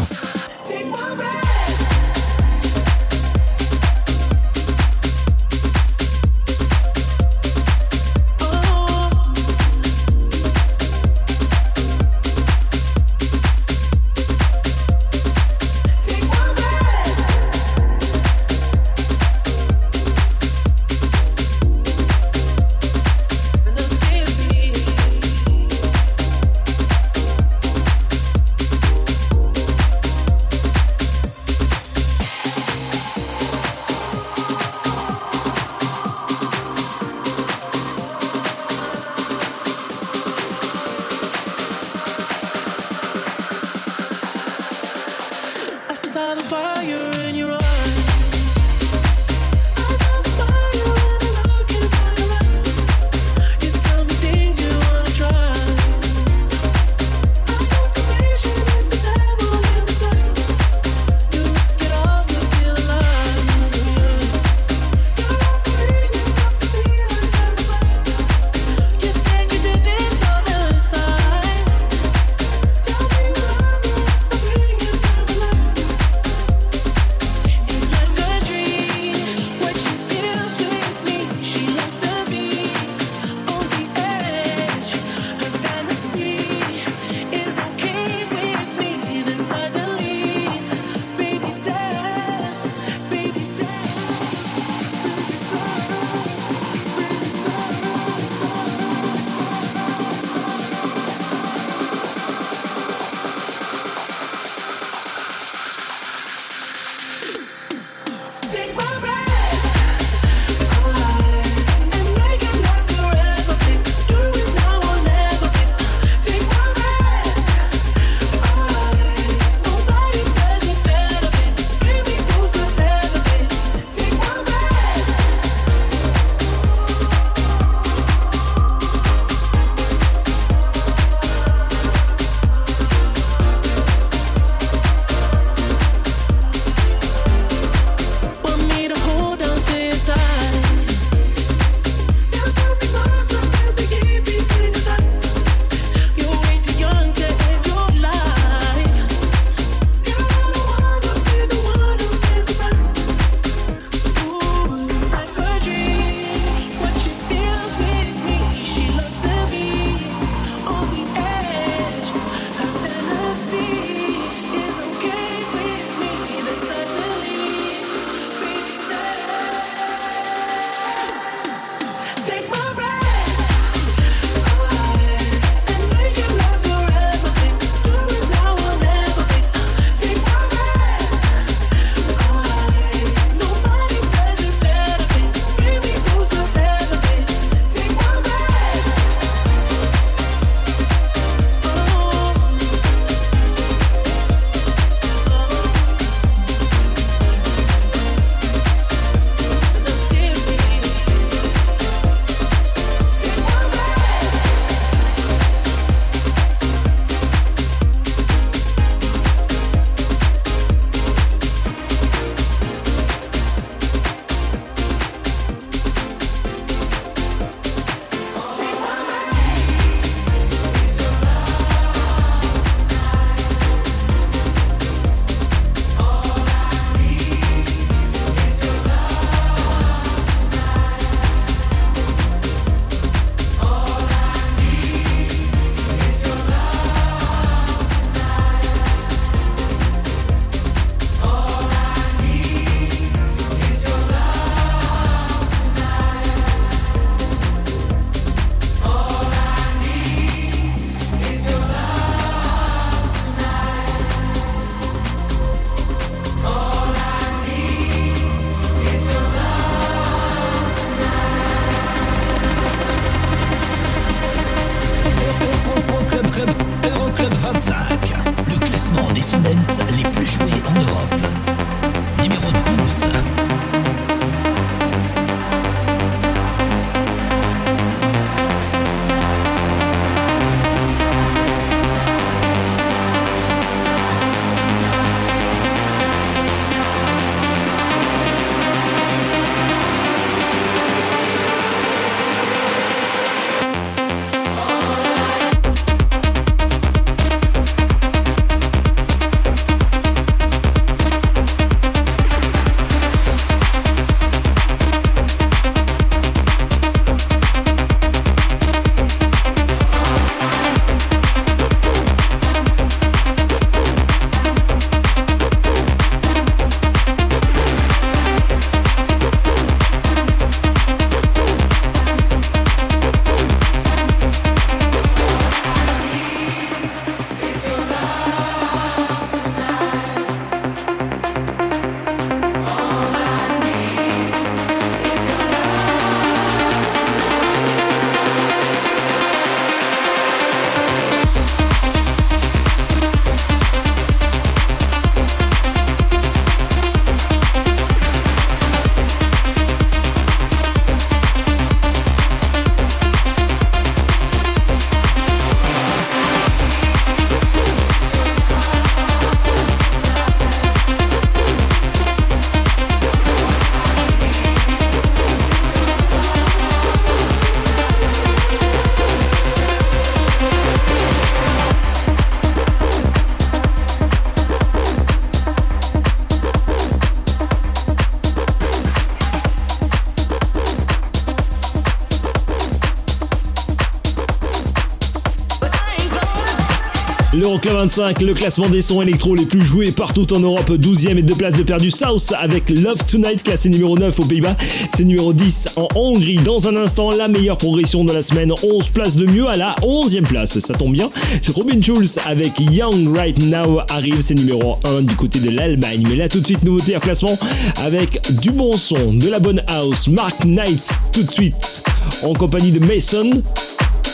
L'Euroclub 387.63 387.89
25, 387.89 388.21
le 388.21 388.33
classement 388.33 388.69
des 388.69 388.81
sons 388.81 389.01
électro 389.01 389.35
les 389.35 389.45
plus 389.45 389.61
joués 389.61 389.91
partout 389.91 390.33
en 390.33 390.39
Europe, 390.39 390.69
12e 390.69 391.17
et 391.17 391.21
deux 391.21 391.35
places 391.35 391.55
de 391.55 391.63
perdu 391.63 391.91
South 391.91 392.33
avec 392.37 392.69
Love 392.69 392.97
Tonight 393.09 393.41
classé 393.41 393.69
numéro 393.69 393.97
9 393.97 394.19
aux 394.19 394.25
Pays-Bas, 394.25 394.57
c'est 394.95 395.05
numéro 395.05 395.31
10 395.31 395.69
en 395.77 395.87
Hongrie. 395.95 396.37
Dans 396.37 396.67
un 396.67 396.75
instant, 396.75 397.11
la 397.11 397.27
meilleure 397.27 397.57
progression 397.57 398.03
de 398.03 398.11
la 398.11 398.21
semaine, 398.21 398.51
11 398.63 398.89
places 398.89 399.15
de 399.15 399.25
mieux 399.25 399.47
à 399.47 399.55
la 399.55 399.75
11e 399.81 400.23
place, 400.23 400.59
ça 400.59 400.73
tombe 400.73 400.93
bien. 400.93 401.09
Robin 401.53 401.81
Schulz 401.81 402.19
avec 402.25 402.59
Young 402.59 403.15
Right 403.15 403.41
Now 403.41 403.79
arrive, 403.89 404.19
c'est 404.19 404.35
numéro 404.35 404.77
1 404.85 405.03
du 405.03 405.15
côté 405.15 405.39
de 405.39 405.49
l'Allemagne. 405.49 406.05
Mais 406.09 406.15
là 406.15 406.27
tout 406.27 406.41
de 406.41 406.45
suite, 406.45 406.63
nouveauté 406.63 406.97
en 406.97 406.99
classement 406.99 407.37
avec 407.77 408.19
du 408.41 408.51
bon 408.51 408.75
son, 408.75 409.13
de 409.13 409.29
la 409.29 409.39
bonne 409.39 409.61
house, 409.67 410.07
Mark 410.07 410.43
Knight 410.43 410.89
tout 411.13 411.23
de 411.23 411.31
suite 411.31 411.83
en 412.23 412.33
compagnie 412.33 412.71
de 412.71 412.79
Mason. 412.85 413.29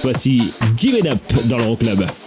Voici 0.03 0.51
Give 0.77 0.95
It 0.99 1.07
Up 1.07 1.19
dans 1.45 1.57
l'Euroclub. 1.57 2.01
Give 2.01 2.18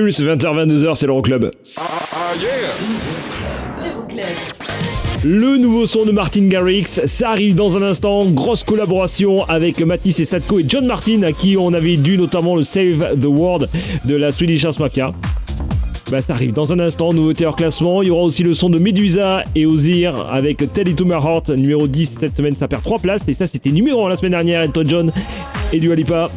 Plus 0.00 0.20
20h22h, 0.20 0.94
c'est 0.94 1.08
l'Euroclub. 1.08 1.50
Le 5.24 5.56
nouveau 5.56 5.86
son 5.86 6.04
de 6.04 6.12
Martin 6.12 6.46
Garrix, 6.46 7.00
ça 7.04 7.30
arrive 7.30 7.56
dans 7.56 7.76
un 7.76 7.82
instant. 7.82 8.24
Grosse 8.26 8.62
collaboration 8.62 9.44
avec 9.46 9.80
Matisse 9.80 10.20
et 10.20 10.24
Sadko 10.24 10.60
et 10.60 10.64
John 10.68 10.86
Martin, 10.86 11.24
à 11.24 11.32
qui 11.32 11.56
on 11.58 11.72
avait 11.74 11.96
dû 11.96 12.16
notamment 12.16 12.54
le 12.54 12.62
Save 12.62 13.16
the 13.20 13.24
World 13.24 13.68
de 14.04 14.14
la 14.14 14.30
Swedish 14.30 14.64
House 14.64 14.78
Mafia. 14.78 15.10
Bah, 16.12 16.22
ça 16.22 16.34
arrive 16.34 16.52
dans 16.52 16.72
un 16.72 16.78
instant, 16.78 17.12
nouveauté 17.12 17.44
hors 17.44 17.56
classement. 17.56 18.00
Il 18.02 18.06
y 18.06 18.10
aura 18.12 18.22
aussi 18.22 18.44
le 18.44 18.54
son 18.54 18.70
de 18.70 18.78
Medusa 18.78 19.42
et 19.56 19.66
Ozir 19.66 20.14
avec 20.30 20.58
Tell 20.72 20.86
It 20.86 21.02
numéro 21.56 21.88
10 21.88 22.18
cette 22.20 22.36
semaine. 22.36 22.54
Ça 22.54 22.68
perd 22.68 22.84
3 22.84 23.00
places 23.00 23.26
et 23.26 23.32
ça 23.32 23.48
c'était 23.48 23.70
numéro 23.70 24.06
1 24.06 24.10
la 24.10 24.14
semaine 24.14 24.30
dernière. 24.30 24.62
Elton 24.62 24.84
John 24.86 25.12
et 25.72 25.80
du 25.80 25.90
Alipa. 25.90 26.30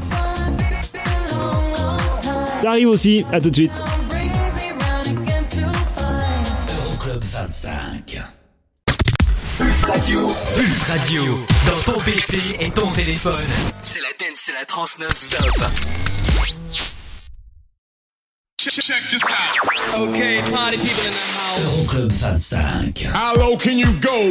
Ça 2.62 2.70
arrive 2.70 2.90
aussi, 2.90 3.26
à 3.32 3.42
tout 3.42 3.50
de 3.50 3.56
suite. 3.56 3.72
Euroclub 6.78 7.24
25. 7.24 8.22
Pulse 9.58 9.84
Radio. 9.86 10.28
Pulse 10.56 10.84
Radio. 10.90 11.24
Dans 11.66 11.94
ton 11.94 12.00
PC 12.02 12.38
et 12.60 12.70
ton 12.70 12.92
téléphone. 12.92 13.48
C'est 13.84 14.00
la 14.02 14.10
dance, 14.20 14.38
c'est 14.38 14.54
la 14.54 14.66
trans 14.66 14.86
non-stop. 15.00 15.72
Check 18.60 19.10
this 19.10 19.24
out. 19.24 20.00
Okay, 20.00 20.42
party 20.52 20.78
people 20.78 21.06
in 21.06 21.10
the 21.10 21.18
house. 21.18 21.60
Euroclub 21.66 22.12
25. 22.12 23.06
How 23.12 23.34
low 23.36 23.58
can 23.58 23.80
you 23.80 23.92
go? 24.00 24.30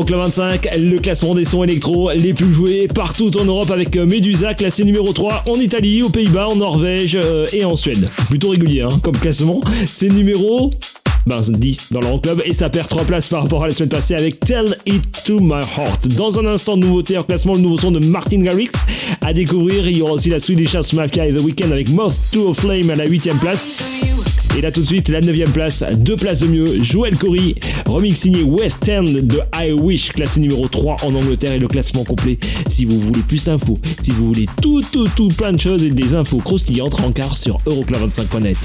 Euroclub 0.00 0.20
25, 0.20 0.68
le 0.78 0.98
classement 0.98 1.34
des 1.34 1.44
sons 1.44 1.62
électro 1.62 2.10
les 2.12 2.32
plus 2.32 2.54
joués 2.54 2.88
partout 2.88 3.36
en 3.36 3.44
Europe 3.44 3.70
avec 3.70 3.98
euh, 3.98 4.06
Medusa, 4.06 4.54
classé 4.54 4.82
numéro 4.82 5.12
3 5.12 5.42
en 5.46 5.60
Italie, 5.60 6.02
aux 6.02 6.08
Pays-Bas, 6.08 6.48
en 6.48 6.56
Norvège 6.56 7.18
euh, 7.22 7.44
et 7.52 7.66
en 7.66 7.76
Suède. 7.76 8.08
Plutôt 8.30 8.48
régulier 8.48 8.80
hein, 8.80 8.98
comme 9.02 9.18
classement. 9.18 9.60
C'est 9.84 10.08
numéro 10.08 10.70
ben, 11.26 11.42
10 11.46 11.92
dans 11.92 12.00
l'Euroclub 12.00 12.40
et 12.46 12.54
ça 12.54 12.70
perd 12.70 12.88
3 12.88 13.04
places 13.04 13.28
par 13.28 13.42
rapport 13.42 13.62
à 13.62 13.68
la 13.68 13.74
semaine 13.74 13.90
passée 13.90 14.14
avec 14.14 14.40
Tell 14.40 14.74
It 14.86 15.04
To 15.26 15.38
My 15.38 15.60
Heart. 15.76 16.08
Dans 16.16 16.38
un 16.38 16.46
instant, 16.46 16.78
nouveauté 16.78 17.18
en 17.18 17.22
classement, 17.22 17.52
le 17.52 17.60
nouveau 17.60 17.76
son 17.76 17.90
de 17.90 17.98
Martin 17.98 18.38
Garrix 18.38 18.70
à 19.20 19.34
découvrir. 19.34 19.86
Il 19.86 19.98
y 19.98 20.00
aura 20.00 20.12
aussi 20.12 20.30
la 20.30 20.40
suite 20.40 20.56
des 20.56 20.66
Chasses 20.66 20.94
Mafia 20.94 21.26
et 21.26 21.34
The 21.34 21.42
Weeknd 21.42 21.72
avec 21.72 21.90
Moth 21.90 22.14
to 22.32 22.52
a 22.52 22.54
Flame 22.54 22.88
à 22.88 22.96
la 22.96 23.06
8ème 23.06 23.38
place. 23.38 23.99
Et 24.56 24.60
là 24.60 24.72
tout 24.72 24.80
de 24.80 24.86
suite, 24.86 25.08
la 25.08 25.20
9 25.20 25.52
place, 25.52 25.84
deux 25.96 26.16
places 26.16 26.40
de 26.40 26.46
mieux, 26.48 26.82
Joël 26.82 27.16
Corey, 27.16 27.54
remix 27.86 28.16
signé 28.16 28.42
West 28.42 28.88
End 28.88 29.04
de 29.04 29.40
I 29.54 29.72
Wish, 29.72 30.12
classé 30.12 30.40
numéro 30.40 30.66
3 30.68 30.96
en 31.04 31.14
Angleterre 31.14 31.52
et 31.52 31.58
le 31.58 31.68
classement 31.68 32.04
complet. 32.04 32.38
Si 32.68 32.84
vous 32.84 32.98
voulez 32.98 33.20
plus 33.20 33.44
d'infos, 33.44 33.78
si 34.02 34.10
vous 34.10 34.26
voulez 34.26 34.46
tout, 34.60 34.82
tout, 34.92 35.08
tout 35.14 35.28
plein 35.28 35.52
de 35.52 35.60
choses 35.60 35.82
et 35.84 35.90
des 35.90 36.14
infos 36.14 36.38
croustillantes, 36.38 36.94
rencard 36.94 37.36
sur 37.36 37.58
euroclub25.net. 37.66 38.56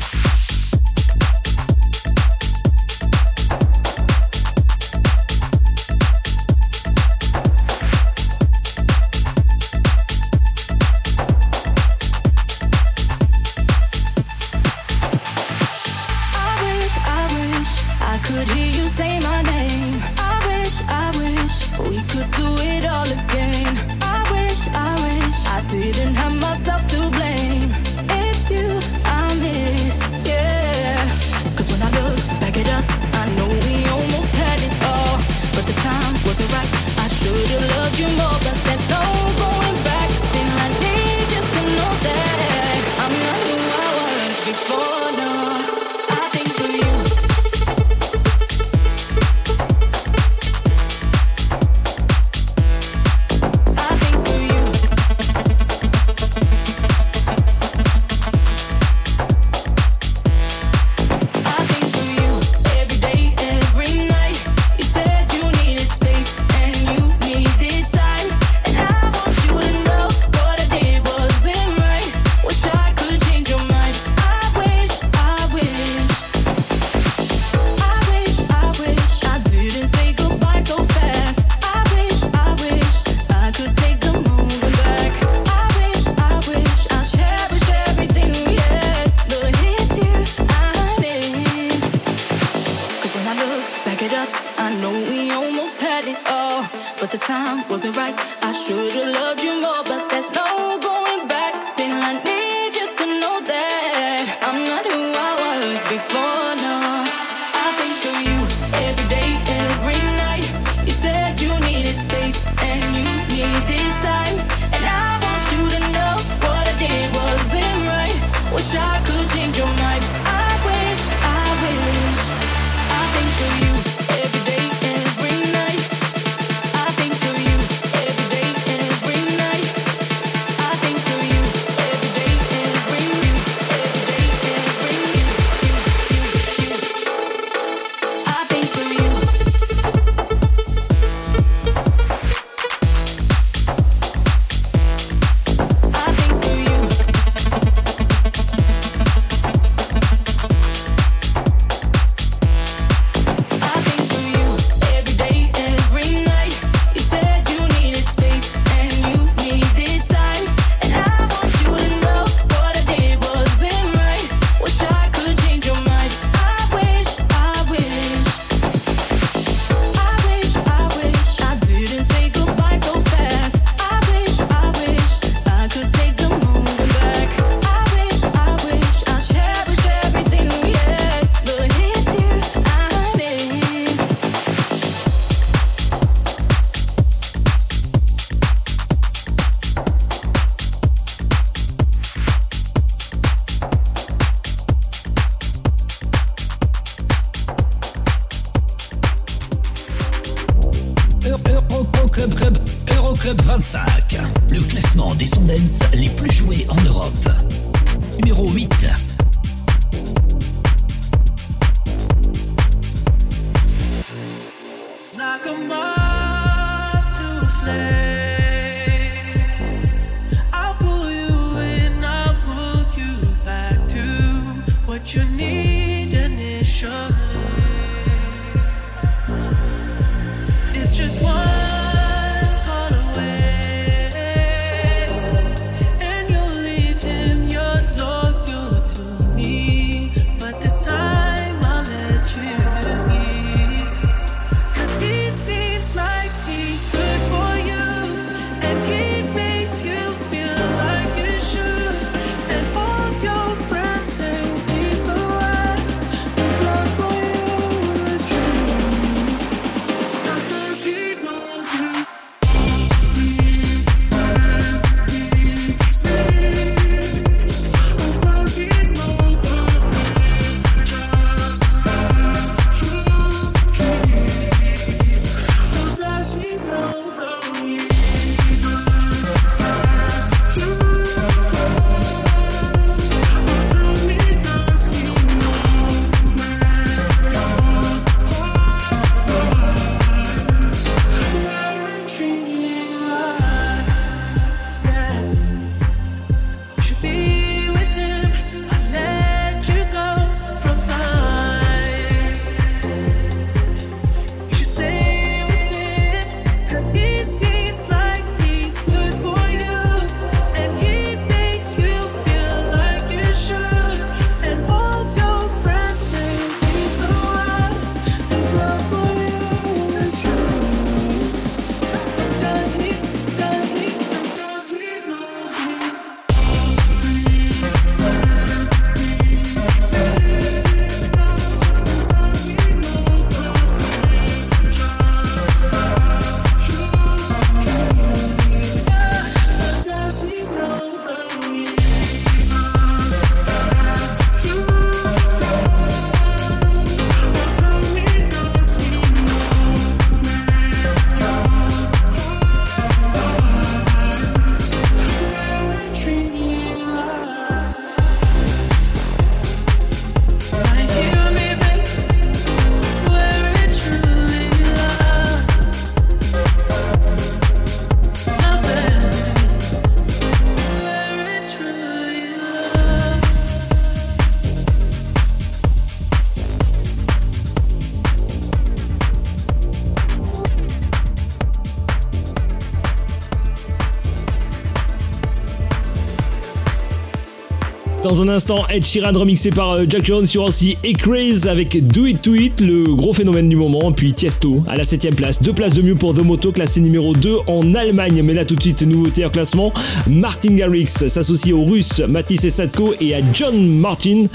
Dans 388.05 388.21
un 388.21 388.27
instant, 388.27 388.67
Ed 388.69 388.85
Sheeran 388.85 389.17
remixé 389.17 389.49
par 389.49 389.71
euh, 389.71 389.85
Jack 389.89 390.05
Jones 390.05 390.27
sur 390.27 390.43
aussi 390.43 390.77
et 390.83 390.93
Craze 390.93 391.47
avec 391.47 391.87
Do 391.87 392.05
It 392.05 392.21
To 392.21 392.35
It, 392.35 392.61
le 392.61 392.83
gros 392.93 393.13
phénomène 393.13 393.49
du 393.49 393.55
moment. 393.55 393.91
Puis 393.91 394.13
Tiesto 394.13 394.61
à 394.67 394.75
la 394.75 394.83
7ème 394.83 395.15
place. 395.15 395.41
Deux 395.41 395.53
places 395.53 395.73
de 395.73 395.81
mieux 395.81 395.95
pour 395.95 396.13
The 396.13 396.19
Moto, 396.19 396.51
classé 396.51 396.81
numéro 396.81 397.13
2 397.13 397.37
en 397.47 397.73
Allemagne. 397.73 398.21
Mais 398.21 398.35
là 398.35 398.45
tout 398.45 398.53
de 398.53 398.61
suite, 398.61 398.83
nouveauté 398.83 399.25
en 399.25 399.31
classement. 399.31 399.73
Martin 400.07 400.53
Garrix 400.53 400.85
s'associe 400.85 401.51
au 401.51 401.63
russe 401.63 401.99
Matisse 402.07 402.47
Sadko 402.47 402.93
et 403.01 403.15
à 403.15 403.21
John 403.33 403.65
Martin 403.65 404.25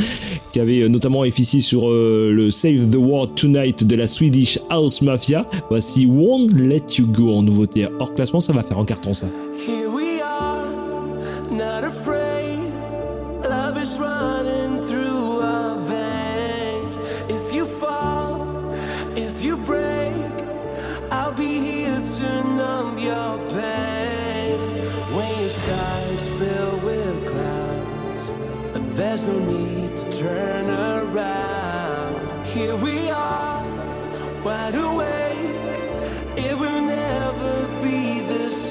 qui 0.52 0.59
avait 0.59 0.80
euh, 0.80 0.88
notamment 0.88 1.20
officié 1.20 1.60
sur 1.60 1.88
euh, 1.88 2.32
le 2.34 2.51
Save 2.51 2.90
the 2.90 2.97
World 2.97 3.36
Tonight 3.36 3.84
de 3.84 3.94
la 3.94 4.09
Swedish 4.09 4.59
House 4.68 5.01
Mafia. 5.01 5.47
Voici 5.68 6.06
Won't 6.06 6.48
Let 6.59 6.97
You 6.98 7.06
Go 7.06 7.36
en 7.36 7.44
nouveauté 7.44 7.86
hors 8.01 8.12
classement, 8.14 8.40
ça 8.40 8.52
va 8.52 8.64
faire 8.64 8.78
en 8.78 8.84
carton 8.84 9.14
ça. 9.14 9.28
Here 9.64 9.88
we 9.88 10.09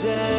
said 0.10 0.39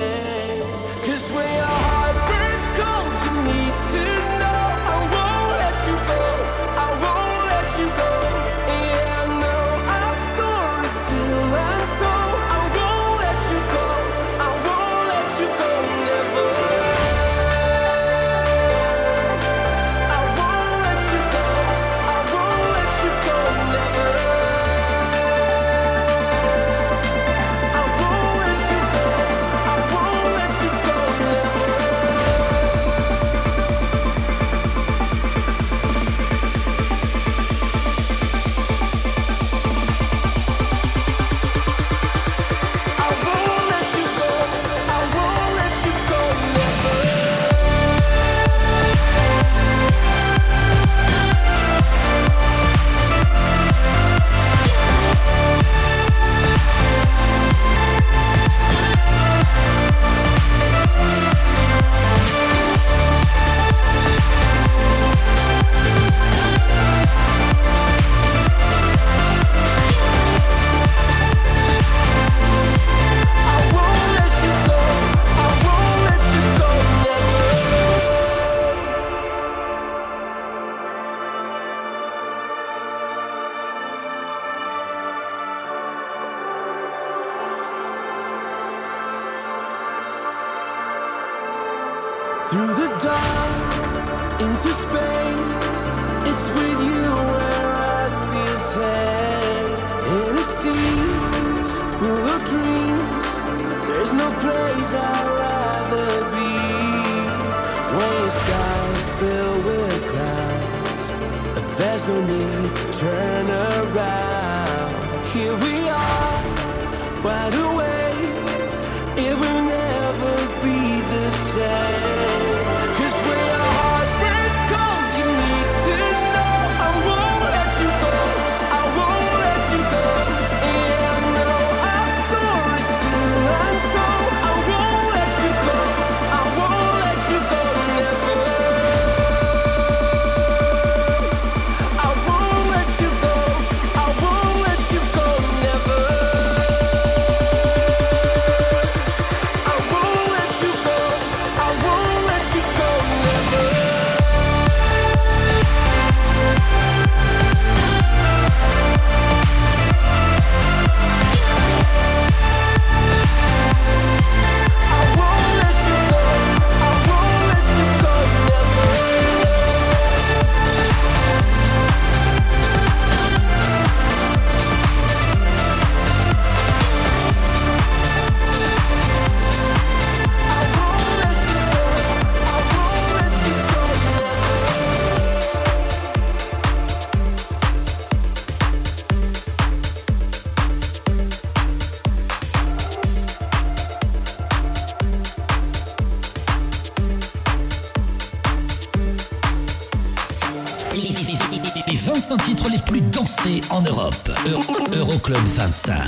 Club 205.23 205.39
25. 205.49 206.07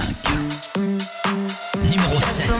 Numéro 1.82 2.20
7. 2.20 2.52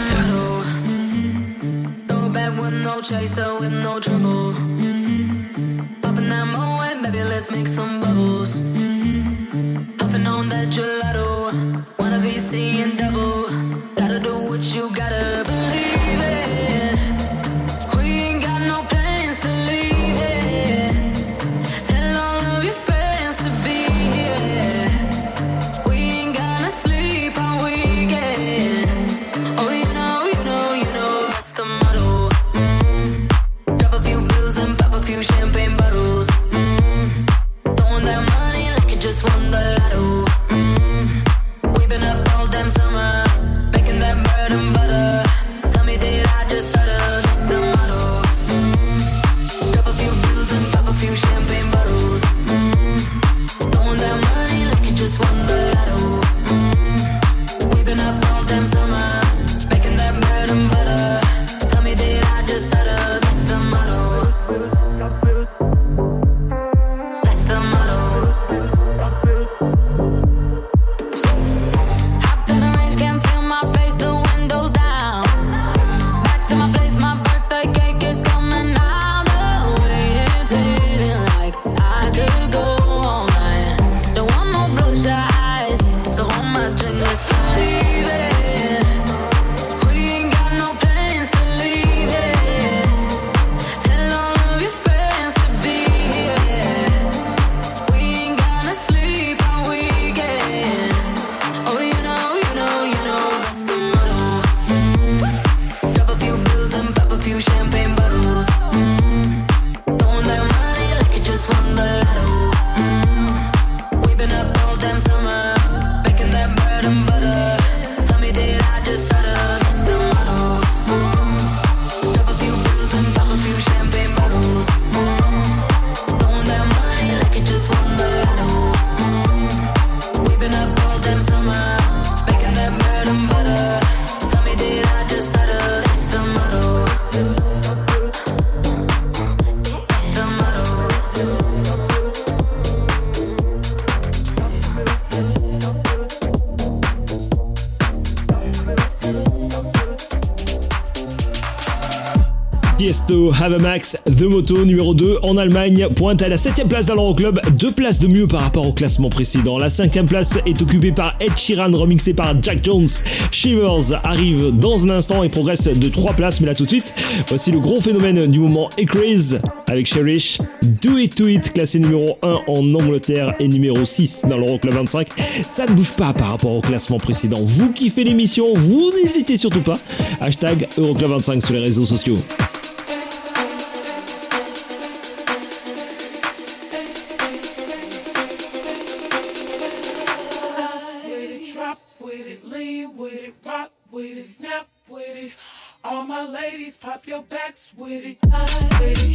de 154.23 154.29
moto 154.29 154.65
numéro 154.65 154.95
2 154.95 155.19
en 155.25 155.37
Allemagne 155.37 155.89
pointe 155.97 156.23
à 156.23 156.29
la 156.29 156.37
7 156.37 156.69
place 156.69 156.87
dans 156.87 156.95
l'Euroclub, 156.95 157.41
deux 157.59 157.73
places 157.73 157.99
de 157.99 158.07
mieux 158.07 158.29
par 158.29 158.43
rapport 158.43 158.69
au 158.69 158.73
classement 158.73 159.09
précédent. 159.09 159.59
La 159.59 159.69
5 159.69 160.07
place 160.07 160.39
est 160.47 160.63
occupée 160.63 160.93
par 160.93 161.17
Ed 161.19 161.37
Sheeran 161.37 161.77
remixé 161.77 162.15
par 162.15 162.41
Jack 162.41 162.63
Jones. 162.63 162.87
Shivers 163.33 164.01
arrive 164.05 164.57
dans 164.57 164.85
un 164.85 164.91
instant 164.91 165.25
et 165.25 165.29
progresse 165.29 165.65
de 165.65 165.89
3 165.89 166.13
places, 166.13 166.41
mais 166.41 166.47
là 166.47 166.55
tout 166.55 166.65
de 166.67 166.71
suite, 166.71 166.95
voici 167.27 167.51
le 167.51 167.59
gros 167.59 167.81
phénomène 167.81 168.29
du 168.29 168.39
moment 168.39 168.69
Ecraze 168.79 169.41
avec 169.69 169.87
Cherish, 169.87 170.39
Do 170.63 170.99
It 170.99 171.17
To 171.17 171.27
It 171.27 171.53
classé 171.53 171.81
numéro 171.81 172.17
1 172.23 172.43
en 172.47 172.75
Angleterre 172.75 173.35
et 173.41 173.49
numéro 173.49 173.85
6 173.85 174.27
dans 174.31 174.37
l'Euroclub 174.37 174.75
25. 174.75 175.09
Ça 175.53 175.67
ne 175.67 175.73
bouge 175.73 175.97
pas 175.97 176.13
par 176.13 176.29
rapport 176.29 176.53
au 176.53 176.61
classement 176.61 176.99
précédent. 176.99 177.41
Vous 177.43 177.73
kiffez 177.73 178.05
l'émission, 178.05 178.55
vous 178.55 178.93
n'hésitez 179.03 179.37
surtout 179.37 179.63
pas. 179.63 179.79
Hashtag 180.21 180.69
Euroclub 180.79 181.11
25 181.11 181.43
sur 181.43 181.55
les 181.55 181.61
réseaux 181.61 181.87
sociaux. 181.87 182.19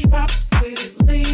Drop 0.09 0.29
with 0.61 0.99
it, 0.99 1.07
lean 1.07 1.26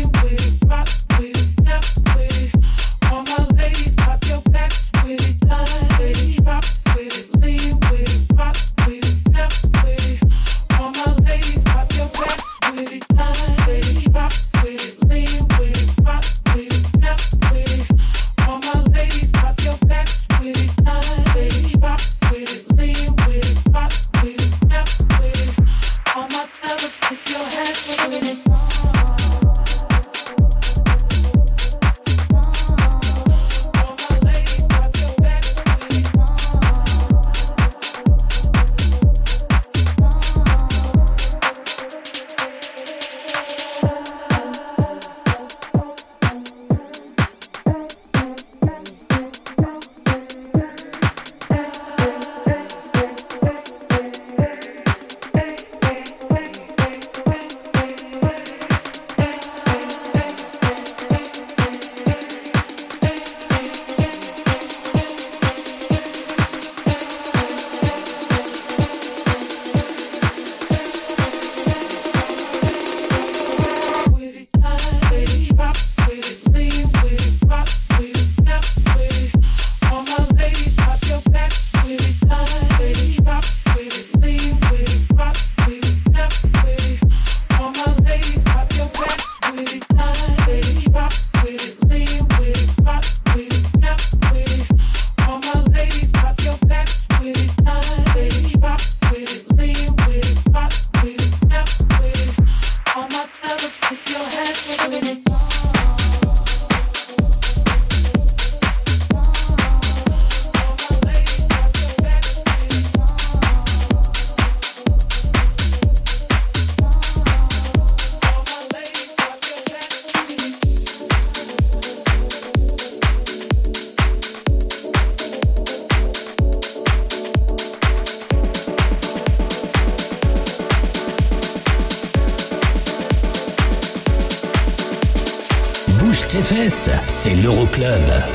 C'est 136.76 137.36
l'Euroclub. 137.36 138.33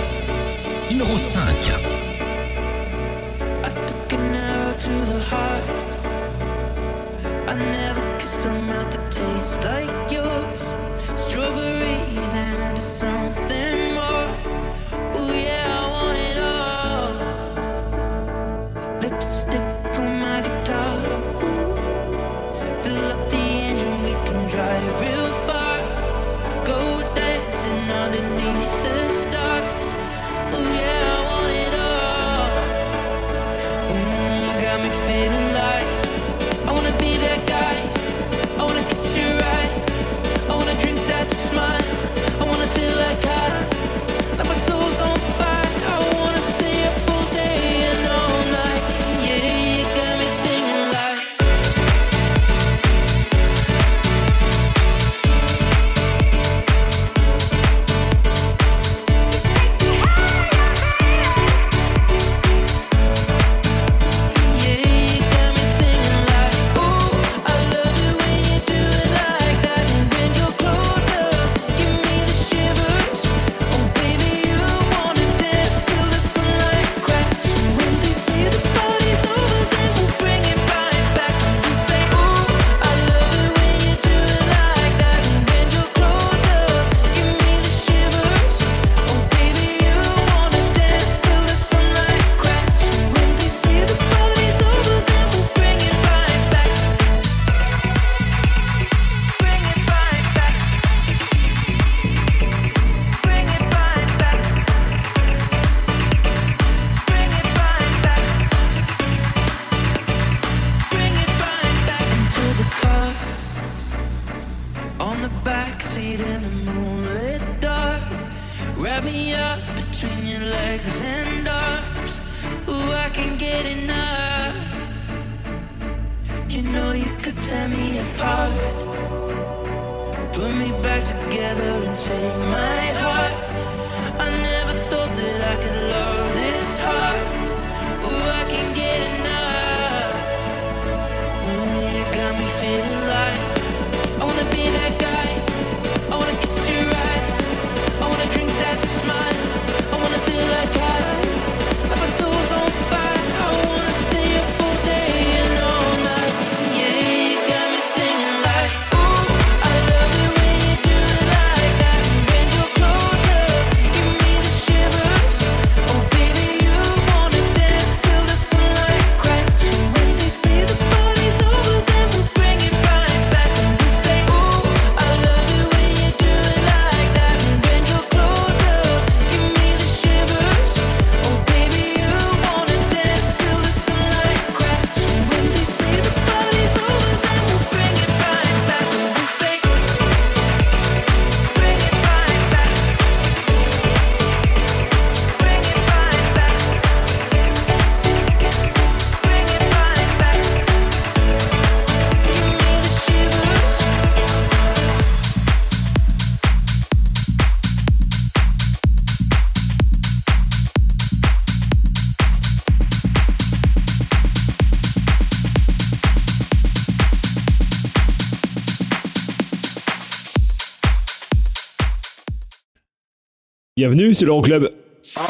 Bienvenue, 223.79 224.13
c'est 224.13 224.25
l'Euroclub. 224.25 224.73
Ah. 225.15 225.21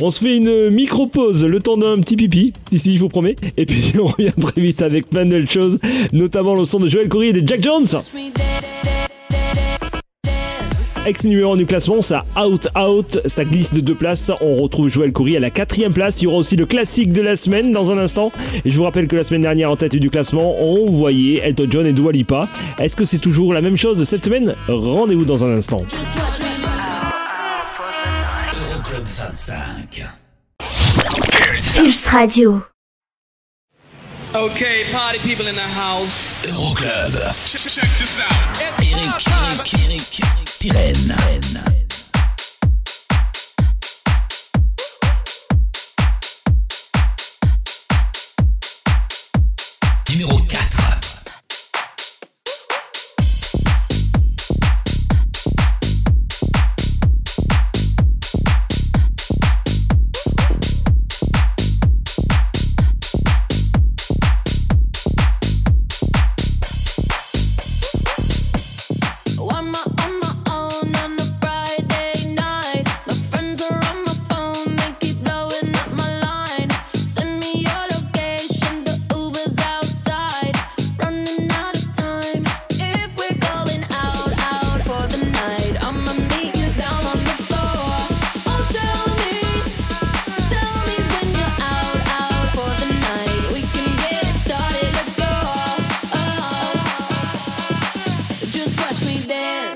On 0.00 0.10
se 0.10 0.20
fait 0.20 0.36
une 0.36 0.70
micro-pause, 0.70 1.44
le 1.44 1.60
temps 1.60 1.76
d'un 1.76 2.00
petit 2.00 2.16
pipi, 2.16 2.52
si 2.74 2.96
je 2.96 3.00
vous 3.00 3.08
promets. 3.08 3.36
Et 3.56 3.66
puis 3.66 3.92
on 4.00 4.06
revient 4.06 4.32
très 4.32 4.60
vite 4.60 4.82
avec 4.82 5.08
plein 5.08 5.24
de 5.24 5.46
choses, 5.48 5.78
notamment 6.12 6.56
le 6.56 6.64
son 6.64 6.80
de 6.80 6.88
Joel 6.88 7.08
Corey 7.08 7.28
et 7.28 7.32
de 7.32 7.46
Jack 7.46 7.62
Jones. 7.62 7.86
Ex 11.06 11.22
numéro 11.22 11.56
du 11.56 11.66
classement, 11.66 12.02
ça 12.02 12.24
out 12.36 12.66
out, 12.76 13.20
ça 13.26 13.44
glisse 13.44 13.72
de 13.72 13.80
deux 13.80 13.94
places. 13.94 14.32
On 14.40 14.56
retrouve 14.56 14.88
Joël 14.88 15.12
Coury 15.12 15.36
à 15.36 15.40
la 15.40 15.50
quatrième 15.50 15.92
place. 15.92 16.20
Il 16.20 16.24
y 16.24 16.26
aura 16.26 16.38
aussi 16.38 16.56
le 16.56 16.66
classique 16.66 17.12
de 17.12 17.22
la 17.22 17.36
semaine 17.36 17.70
dans 17.70 17.92
un 17.92 17.98
instant. 17.98 18.32
Et 18.64 18.70
je 18.70 18.76
vous 18.76 18.82
rappelle 18.82 19.06
que 19.06 19.14
la 19.14 19.22
semaine 19.22 19.42
dernière, 19.42 19.70
en 19.70 19.76
tête 19.76 19.94
du 19.94 20.10
classement, 20.10 20.60
on 20.60 20.90
voyait 20.90 21.42
Elton 21.44 21.68
John 21.70 21.86
et 21.86 21.92
Dua 21.92 22.10
Lipa. 22.10 22.48
Est-ce 22.80 22.96
que 22.96 23.04
c'est 23.04 23.18
toujours 23.18 23.52
la 23.52 23.60
même 23.60 23.76
chose 23.76 24.02
cette 24.02 24.24
semaine? 24.24 24.56
Rendez-vous 24.66 25.24
dans 25.24 25.44
un 25.44 25.56
instant. 25.56 25.84
Euroclub 28.72 29.06
25. 29.06 30.04
Pulse 31.76 32.06
Radio. 32.08 32.62
Okay, 34.34 34.82
party 34.90 35.20
people 35.20 35.46
in 35.46 35.54
the 35.54 35.60
house. 35.60 36.44
Euroclub. 36.48 37.12
Check, 37.46 37.60
check 37.60 37.84
this 37.96 38.18
out. 38.18 38.26
Eric, 38.60 38.92
Eric, 38.92 39.72
Eric, 39.72 40.20
Eric 40.20 40.45
sirène. 40.66 41.75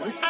friends. 0.01 0.30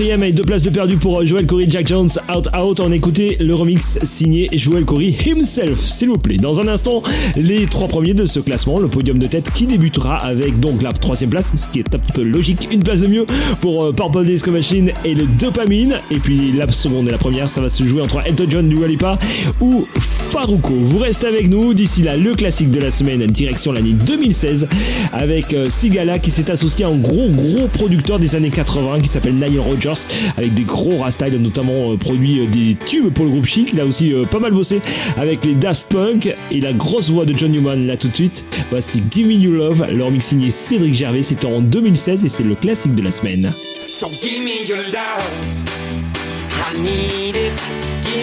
Quatrième 0.00 0.32
deux 0.32 0.44
places 0.44 0.62
de 0.62 0.70
perdu 0.70 0.96
pour 0.96 1.26
Joel 1.26 1.44
Corey, 1.44 1.66
Jack 1.68 1.86
Jones, 1.86 2.08
Out 2.34 2.48
Out. 2.58 2.80
On 2.80 2.90
a 2.90 2.94
écouté 2.94 3.36
le 3.38 3.54
remix 3.54 3.98
signé 4.02 4.48
Joel 4.50 4.86
Corey 4.86 5.14
himself, 5.26 5.78
s'il 5.84 6.08
vous 6.08 6.16
plaît. 6.16 6.38
Dans 6.38 6.58
un 6.58 6.68
instant, 6.68 7.02
les 7.36 7.66
trois 7.66 7.86
premiers 7.86 8.14
de 8.14 8.24
ce 8.24 8.40
classement, 8.40 8.80
le 8.80 8.88
podium 8.88 9.18
de 9.18 9.26
tête 9.26 9.52
qui 9.52 9.66
débutera 9.66 10.16
avec 10.16 10.58
donc 10.58 10.80
la 10.80 10.94
troisième 10.94 11.28
place, 11.28 11.52
ce 11.54 11.68
qui 11.68 11.80
est 11.80 11.94
un 11.94 11.98
petit 11.98 12.12
peu 12.12 12.22
logique, 12.22 12.66
une 12.72 12.82
place 12.82 13.02
de 13.02 13.08
mieux 13.08 13.26
pour 13.60 13.84
euh, 13.84 13.92
Purple 13.92 14.24
Disco 14.24 14.50
Machine 14.50 14.90
et 15.04 15.14
le 15.14 15.26
Dopamine. 15.38 15.98
Et 16.10 16.18
puis 16.18 16.50
la 16.52 16.72
seconde 16.72 17.06
et 17.06 17.10
la 17.10 17.18
première, 17.18 17.50
ça 17.50 17.60
va 17.60 17.68
se 17.68 17.86
jouer 17.86 18.00
entre 18.00 18.26
Elton 18.26 18.46
John 18.48 18.68
du 18.70 18.76
Walipa 18.76 19.18
ou 19.60 19.86
Faruko. 20.30 20.72
Vous 20.72 20.98
restez 20.98 21.26
avec 21.26 21.48
nous. 21.48 21.74
D'ici 21.74 22.02
là, 22.02 22.16
le 22.16 22.34
classique 22.34 22.70
de 22.70 22.78
la 22.78 22.92
semaine, 22.92 23.26
direction 23.26 23.72
l'année 23.72 23.92
2016 23.92 24.68
avec 25.12 25.52
euh, 25.52 25.68
Sigala 25.68 26.20
qui 26.20 26.30
s'est 26.30 26.50
associé 26.50 26.84
à 26.84 26.88
un 26.88 26.96
gros 26.96 27.28
gros 27.28 27.66
producteur 27.66 28.20
des 28.20 28.36
années 28.36 28.50
80 28.50 29.00
qui 29.00 29.08
s'appelle 29.08 29.34
Nile 29.34 29.58
Rogers 29.58 30.06
avec 30.36 30.54
des 30.54 30.62
gros 30.62 30.96
rastyles 30.98 31.36
notamment 31.40 31.92
euh, 31.92 31.96
produit 31.96 32.40
euh, 32.40 32.46
des 32.46 32.76
tubes 32.86 33.12
pour 33.12 33.24
le 33.24 33.32
groupe 33.32 33.46
Chic. 33.46 33.70
Il 33.72 33.80
a 33.80 33.86
aussi 33.86 34.12
pas 34.30 34.38
mal 34.38 34.52
bossé 34.52 34.80
avec 35.16 35.44
les 35.44 35.54
Daft 35.54 35.86
Punk 35.88 36.32
et 36.52 36.60
la 36.60 36.72
grosse 36.72 37.10
voix 37.10 37.24
de 37.24 37.36
John 37.36 37.50
Newman 37.50 37.86
là 37.86 37.96
tout 37.96 38.08
de 38.08 38.14
suite. 38.14 38.44
Voici 38.70 39.02
Give 39.10 39.26
Me 39.26 39.34
You 39.34 39.52
Love, 39.52 39.86
leur 39.92 40.12
mix 40.12 40.26
signé 40.26 40.50
Cédric 40.50 40.94
Gervais. 40.94 41.24
C'était 41.24 41.46
en 41.46 41.60
2016 41.60 42.24
et 42.24 42.28
c'est 42.28 42.44
le 42.44 42.54
classique 42.54 42.94
de 42.94 43.02
la 43.02 43.10
semaine. 43.10 43.52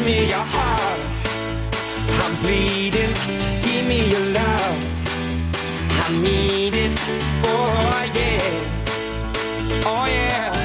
Your 0.08 0.26
your. 0.30 1.17
I'm 2.10 2.36
bleeding. 2.42 3.14
Give 3.62 3.86
me 3.88 4.10
your 4.10 4.26
love. 4.40 4.80
I 6.04 6.08
need 6.22 6.74
it. 6.76 6.94
Oh 7.46 8.12
yeah. 8.16 8.86
Oh 9.86 10.06
yeah. 10.06 10.57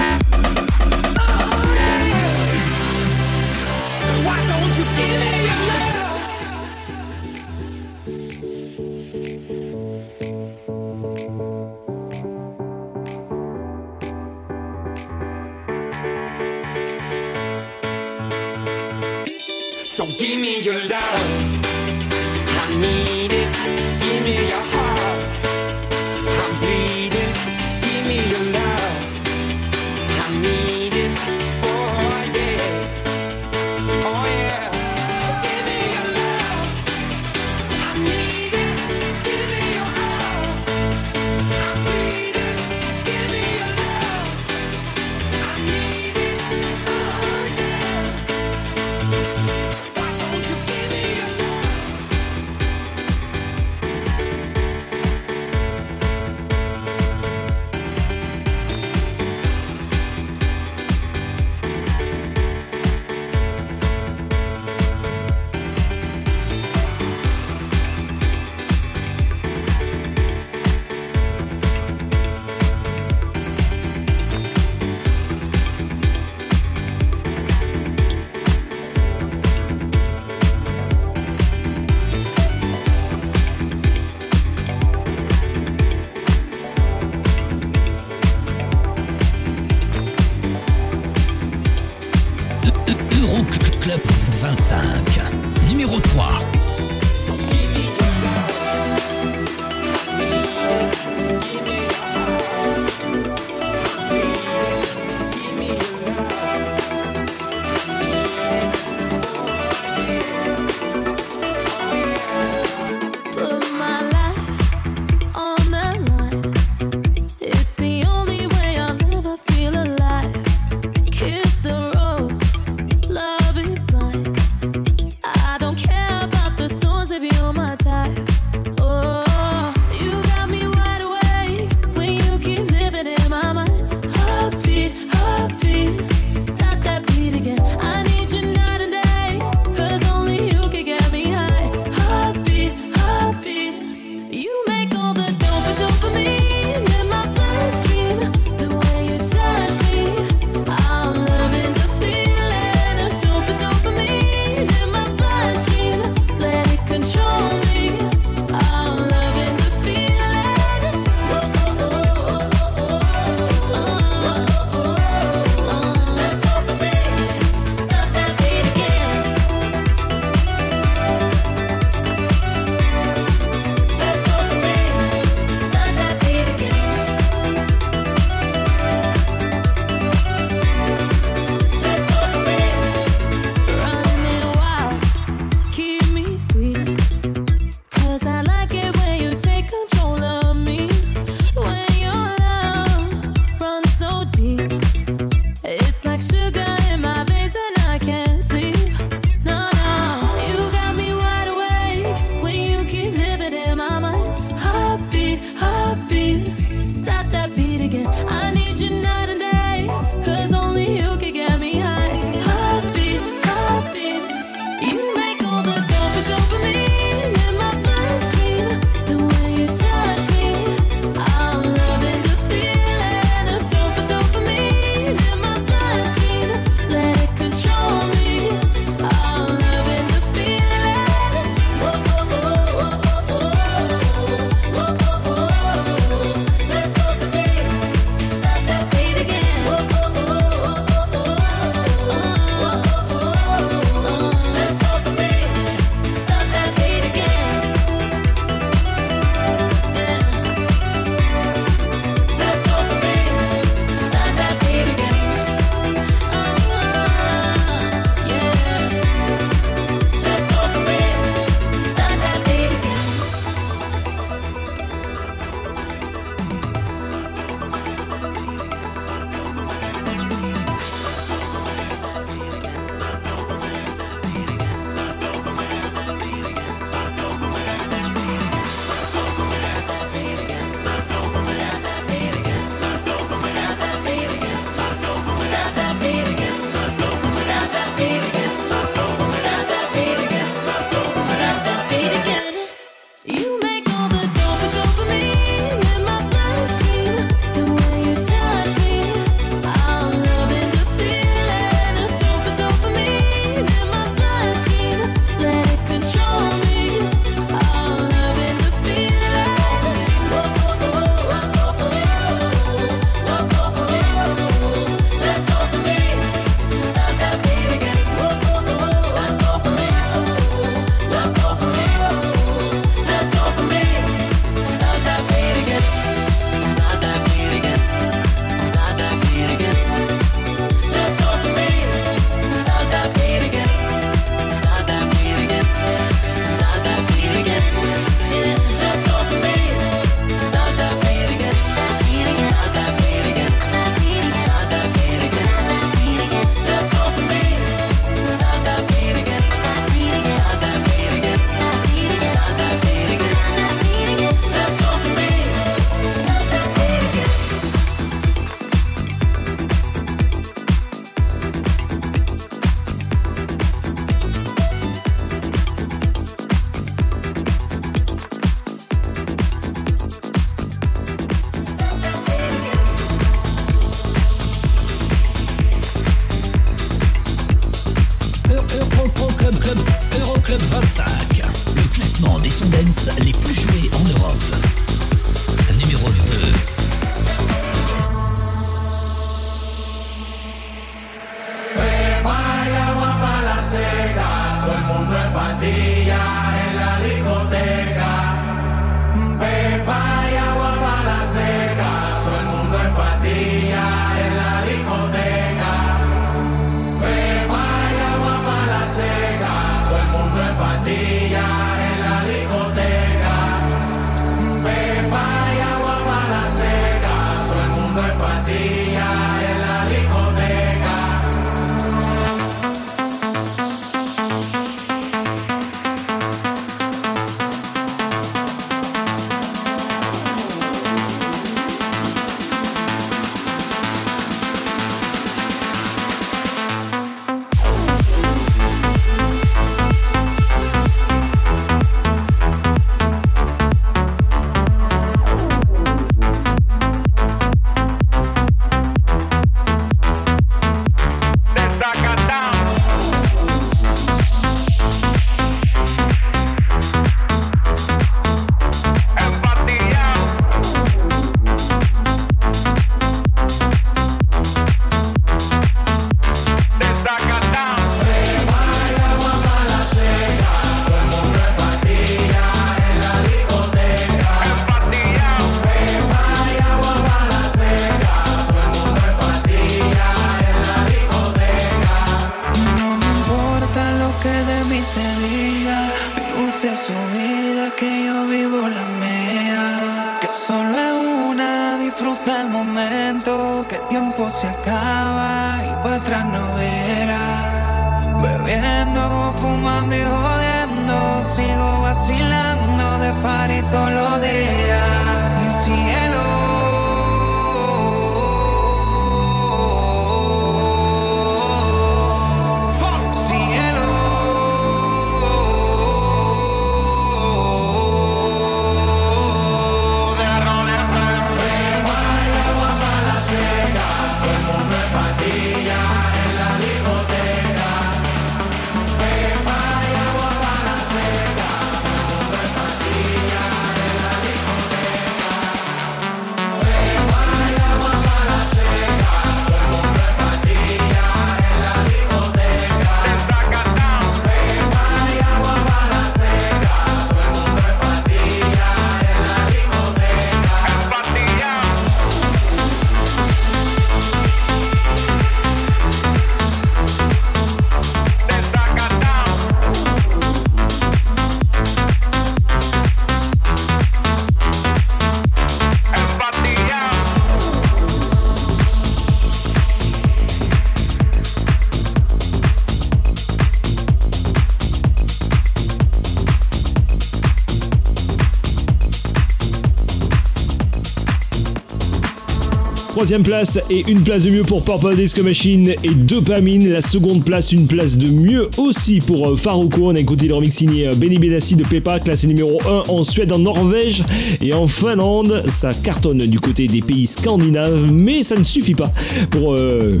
Place 583.18 583.58
et 583.68 583.82
une 583.88 584.04
place 584.04 584.22
de 584.22 584.30
mieux 584.30 584.44
pour 584.44 584.62
Purple 584.62 584.94
Disco 584.94 585.24
Machine 585.24 585.74
et 585.82 585.94
Dopamine. 585.94 586.70
La 586.70 586.80
seconde 586.80 587.24
place, 587.24 587.50
une 587.50 587.66
place 587.66 587.98
de 587.98 588.08
mieux 588.08 588.48
aussi 588.56 589.00
pour 589.00 589.28
euh, 589.28 589.36
Faruko. 589.36 589.90
On 589.90 589.96
a 589.96 589.98
écouté 589.98 590.28
le 590.28 590.34
remix 590.36 590.54
signé 590.54 590.86
euh, 590.86 590.94
Benny 590.94 591.18
Benassi 591.18 591.56
de 591.56 591.64
Pepa, 591.64 591.98
classé 591.98 592.28
numéro 592.28 592.60
1 592.64 592.82
en 592.88 593.02
Suède, 593.02 593.32
en 593.32 593.40
Norvège 593.40 594.04
et 594.40 594.54
en 594.54 594.68
Finlande. 594.68 595.42
Ça 595.48 595.72
cartonne 595.74 596.18
du 596.18 596.38
côté 596.38 596.68
des 596.68 596.82
pays 596.82 597.08
scandinaves, 597.08 597.90
mais 597.92 598.22
ça 598.22 598.36
ne 598.36 598.44
suffit 598.44 598.76
pas 598.76 598.92
pour 599.30 599.54
euh, 599.54 600.00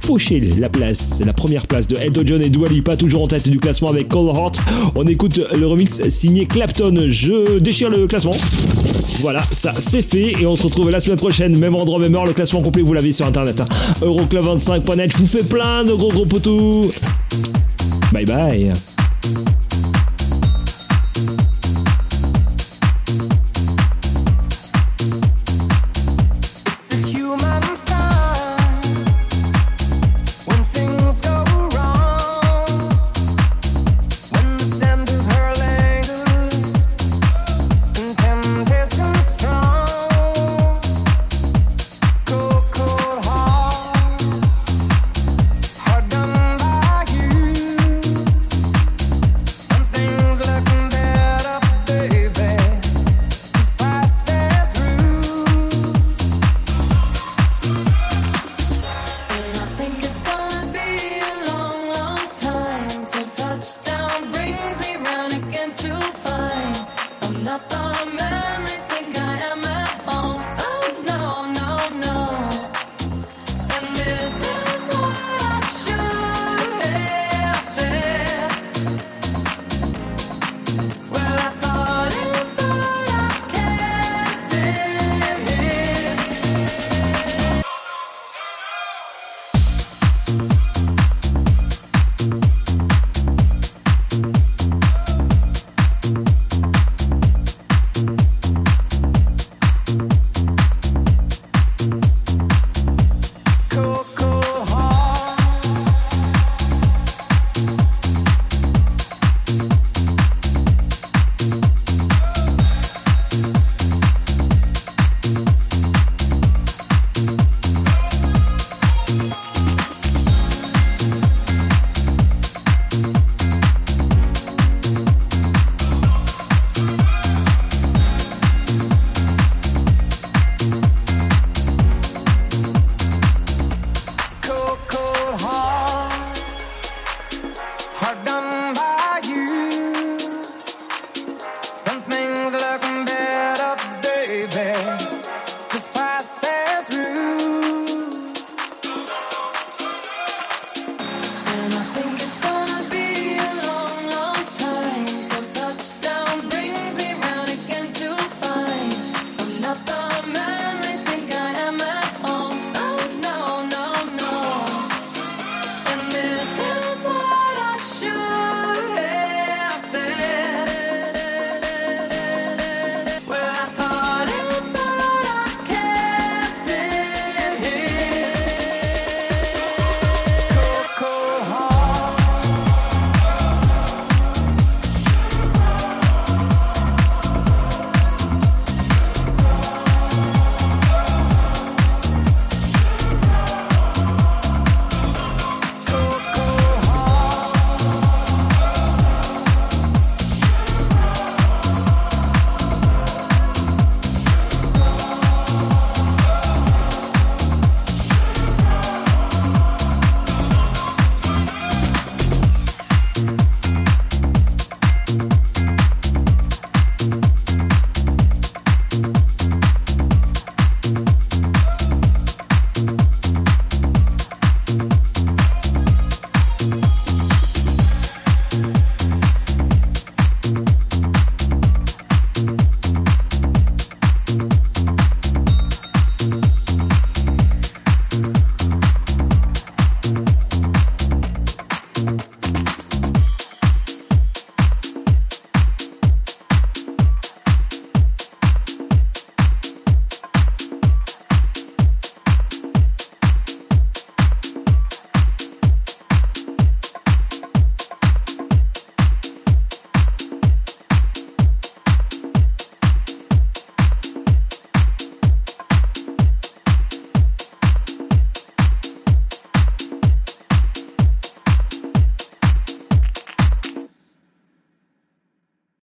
faucher 0.00 0.40
la 0.58 0.68
place. 0.68 1.18
La 1.24 1.32
première 1.32 1.66
place 1.66 1.88
de 1.88 1.96
Elton 1.96 2.24
John 2.26 2.42
et 2.42 2.50
Dua 2.50 2.68
Lipa, 2.68 2.94
toujours 2.94 3.22
en 3.22 3.28
tête 3.28 3.48
du 3.48 3.58
classement 3.58 3.88
avec 3.88 4.08
Cold 4.08 4.36
Heart. 4.36 4.60
On 4.96 5.06
écoute 5.06 5.40
le 5.58 5.66
remix 5.66 6.06
signé 6.08 6.44
Clapton. 6.44 7.06
Je 7.08 7.58
déchire 7.58 7.88
le 7.88 8.06
classement. 8.06 8.36
Voilà, 9.20 9.42
ça 9.52 9.74
c'est 9.78 10.02
fait 10.02 10.40
et 10.40 10.46
on 10.46 10.56
se 10.56 10.62
retrouve 10.64 10.90
la 10.90 11.00
semaine 11.00 11.18
prochaine, 11.18 11.56
même 11.58 11.74
endroit, 11.74 11.98
même 11.98 12.14
heure. 12.14 12.26
Le 12.26 12.32
classement 12.32 12.62
complet, 12.62 12.82
vous 12.82 12.92
l'avez 12.94 13.12
sur 13.12 13.26
internet. 13.26 13.60
hein. 13.60 13.66
Euroclub25.net. 14.02 15.12
Je 15.12 15.16
vous 15.18 15.26
fais 15.26 15.42
plein 15.44 15.84
de 15.84 15.92
gros 15.92 16.10
gros 16.10 16.26
potous. 16.26 16.90
Bye 18.12 18.24
bye. 18.24 18.72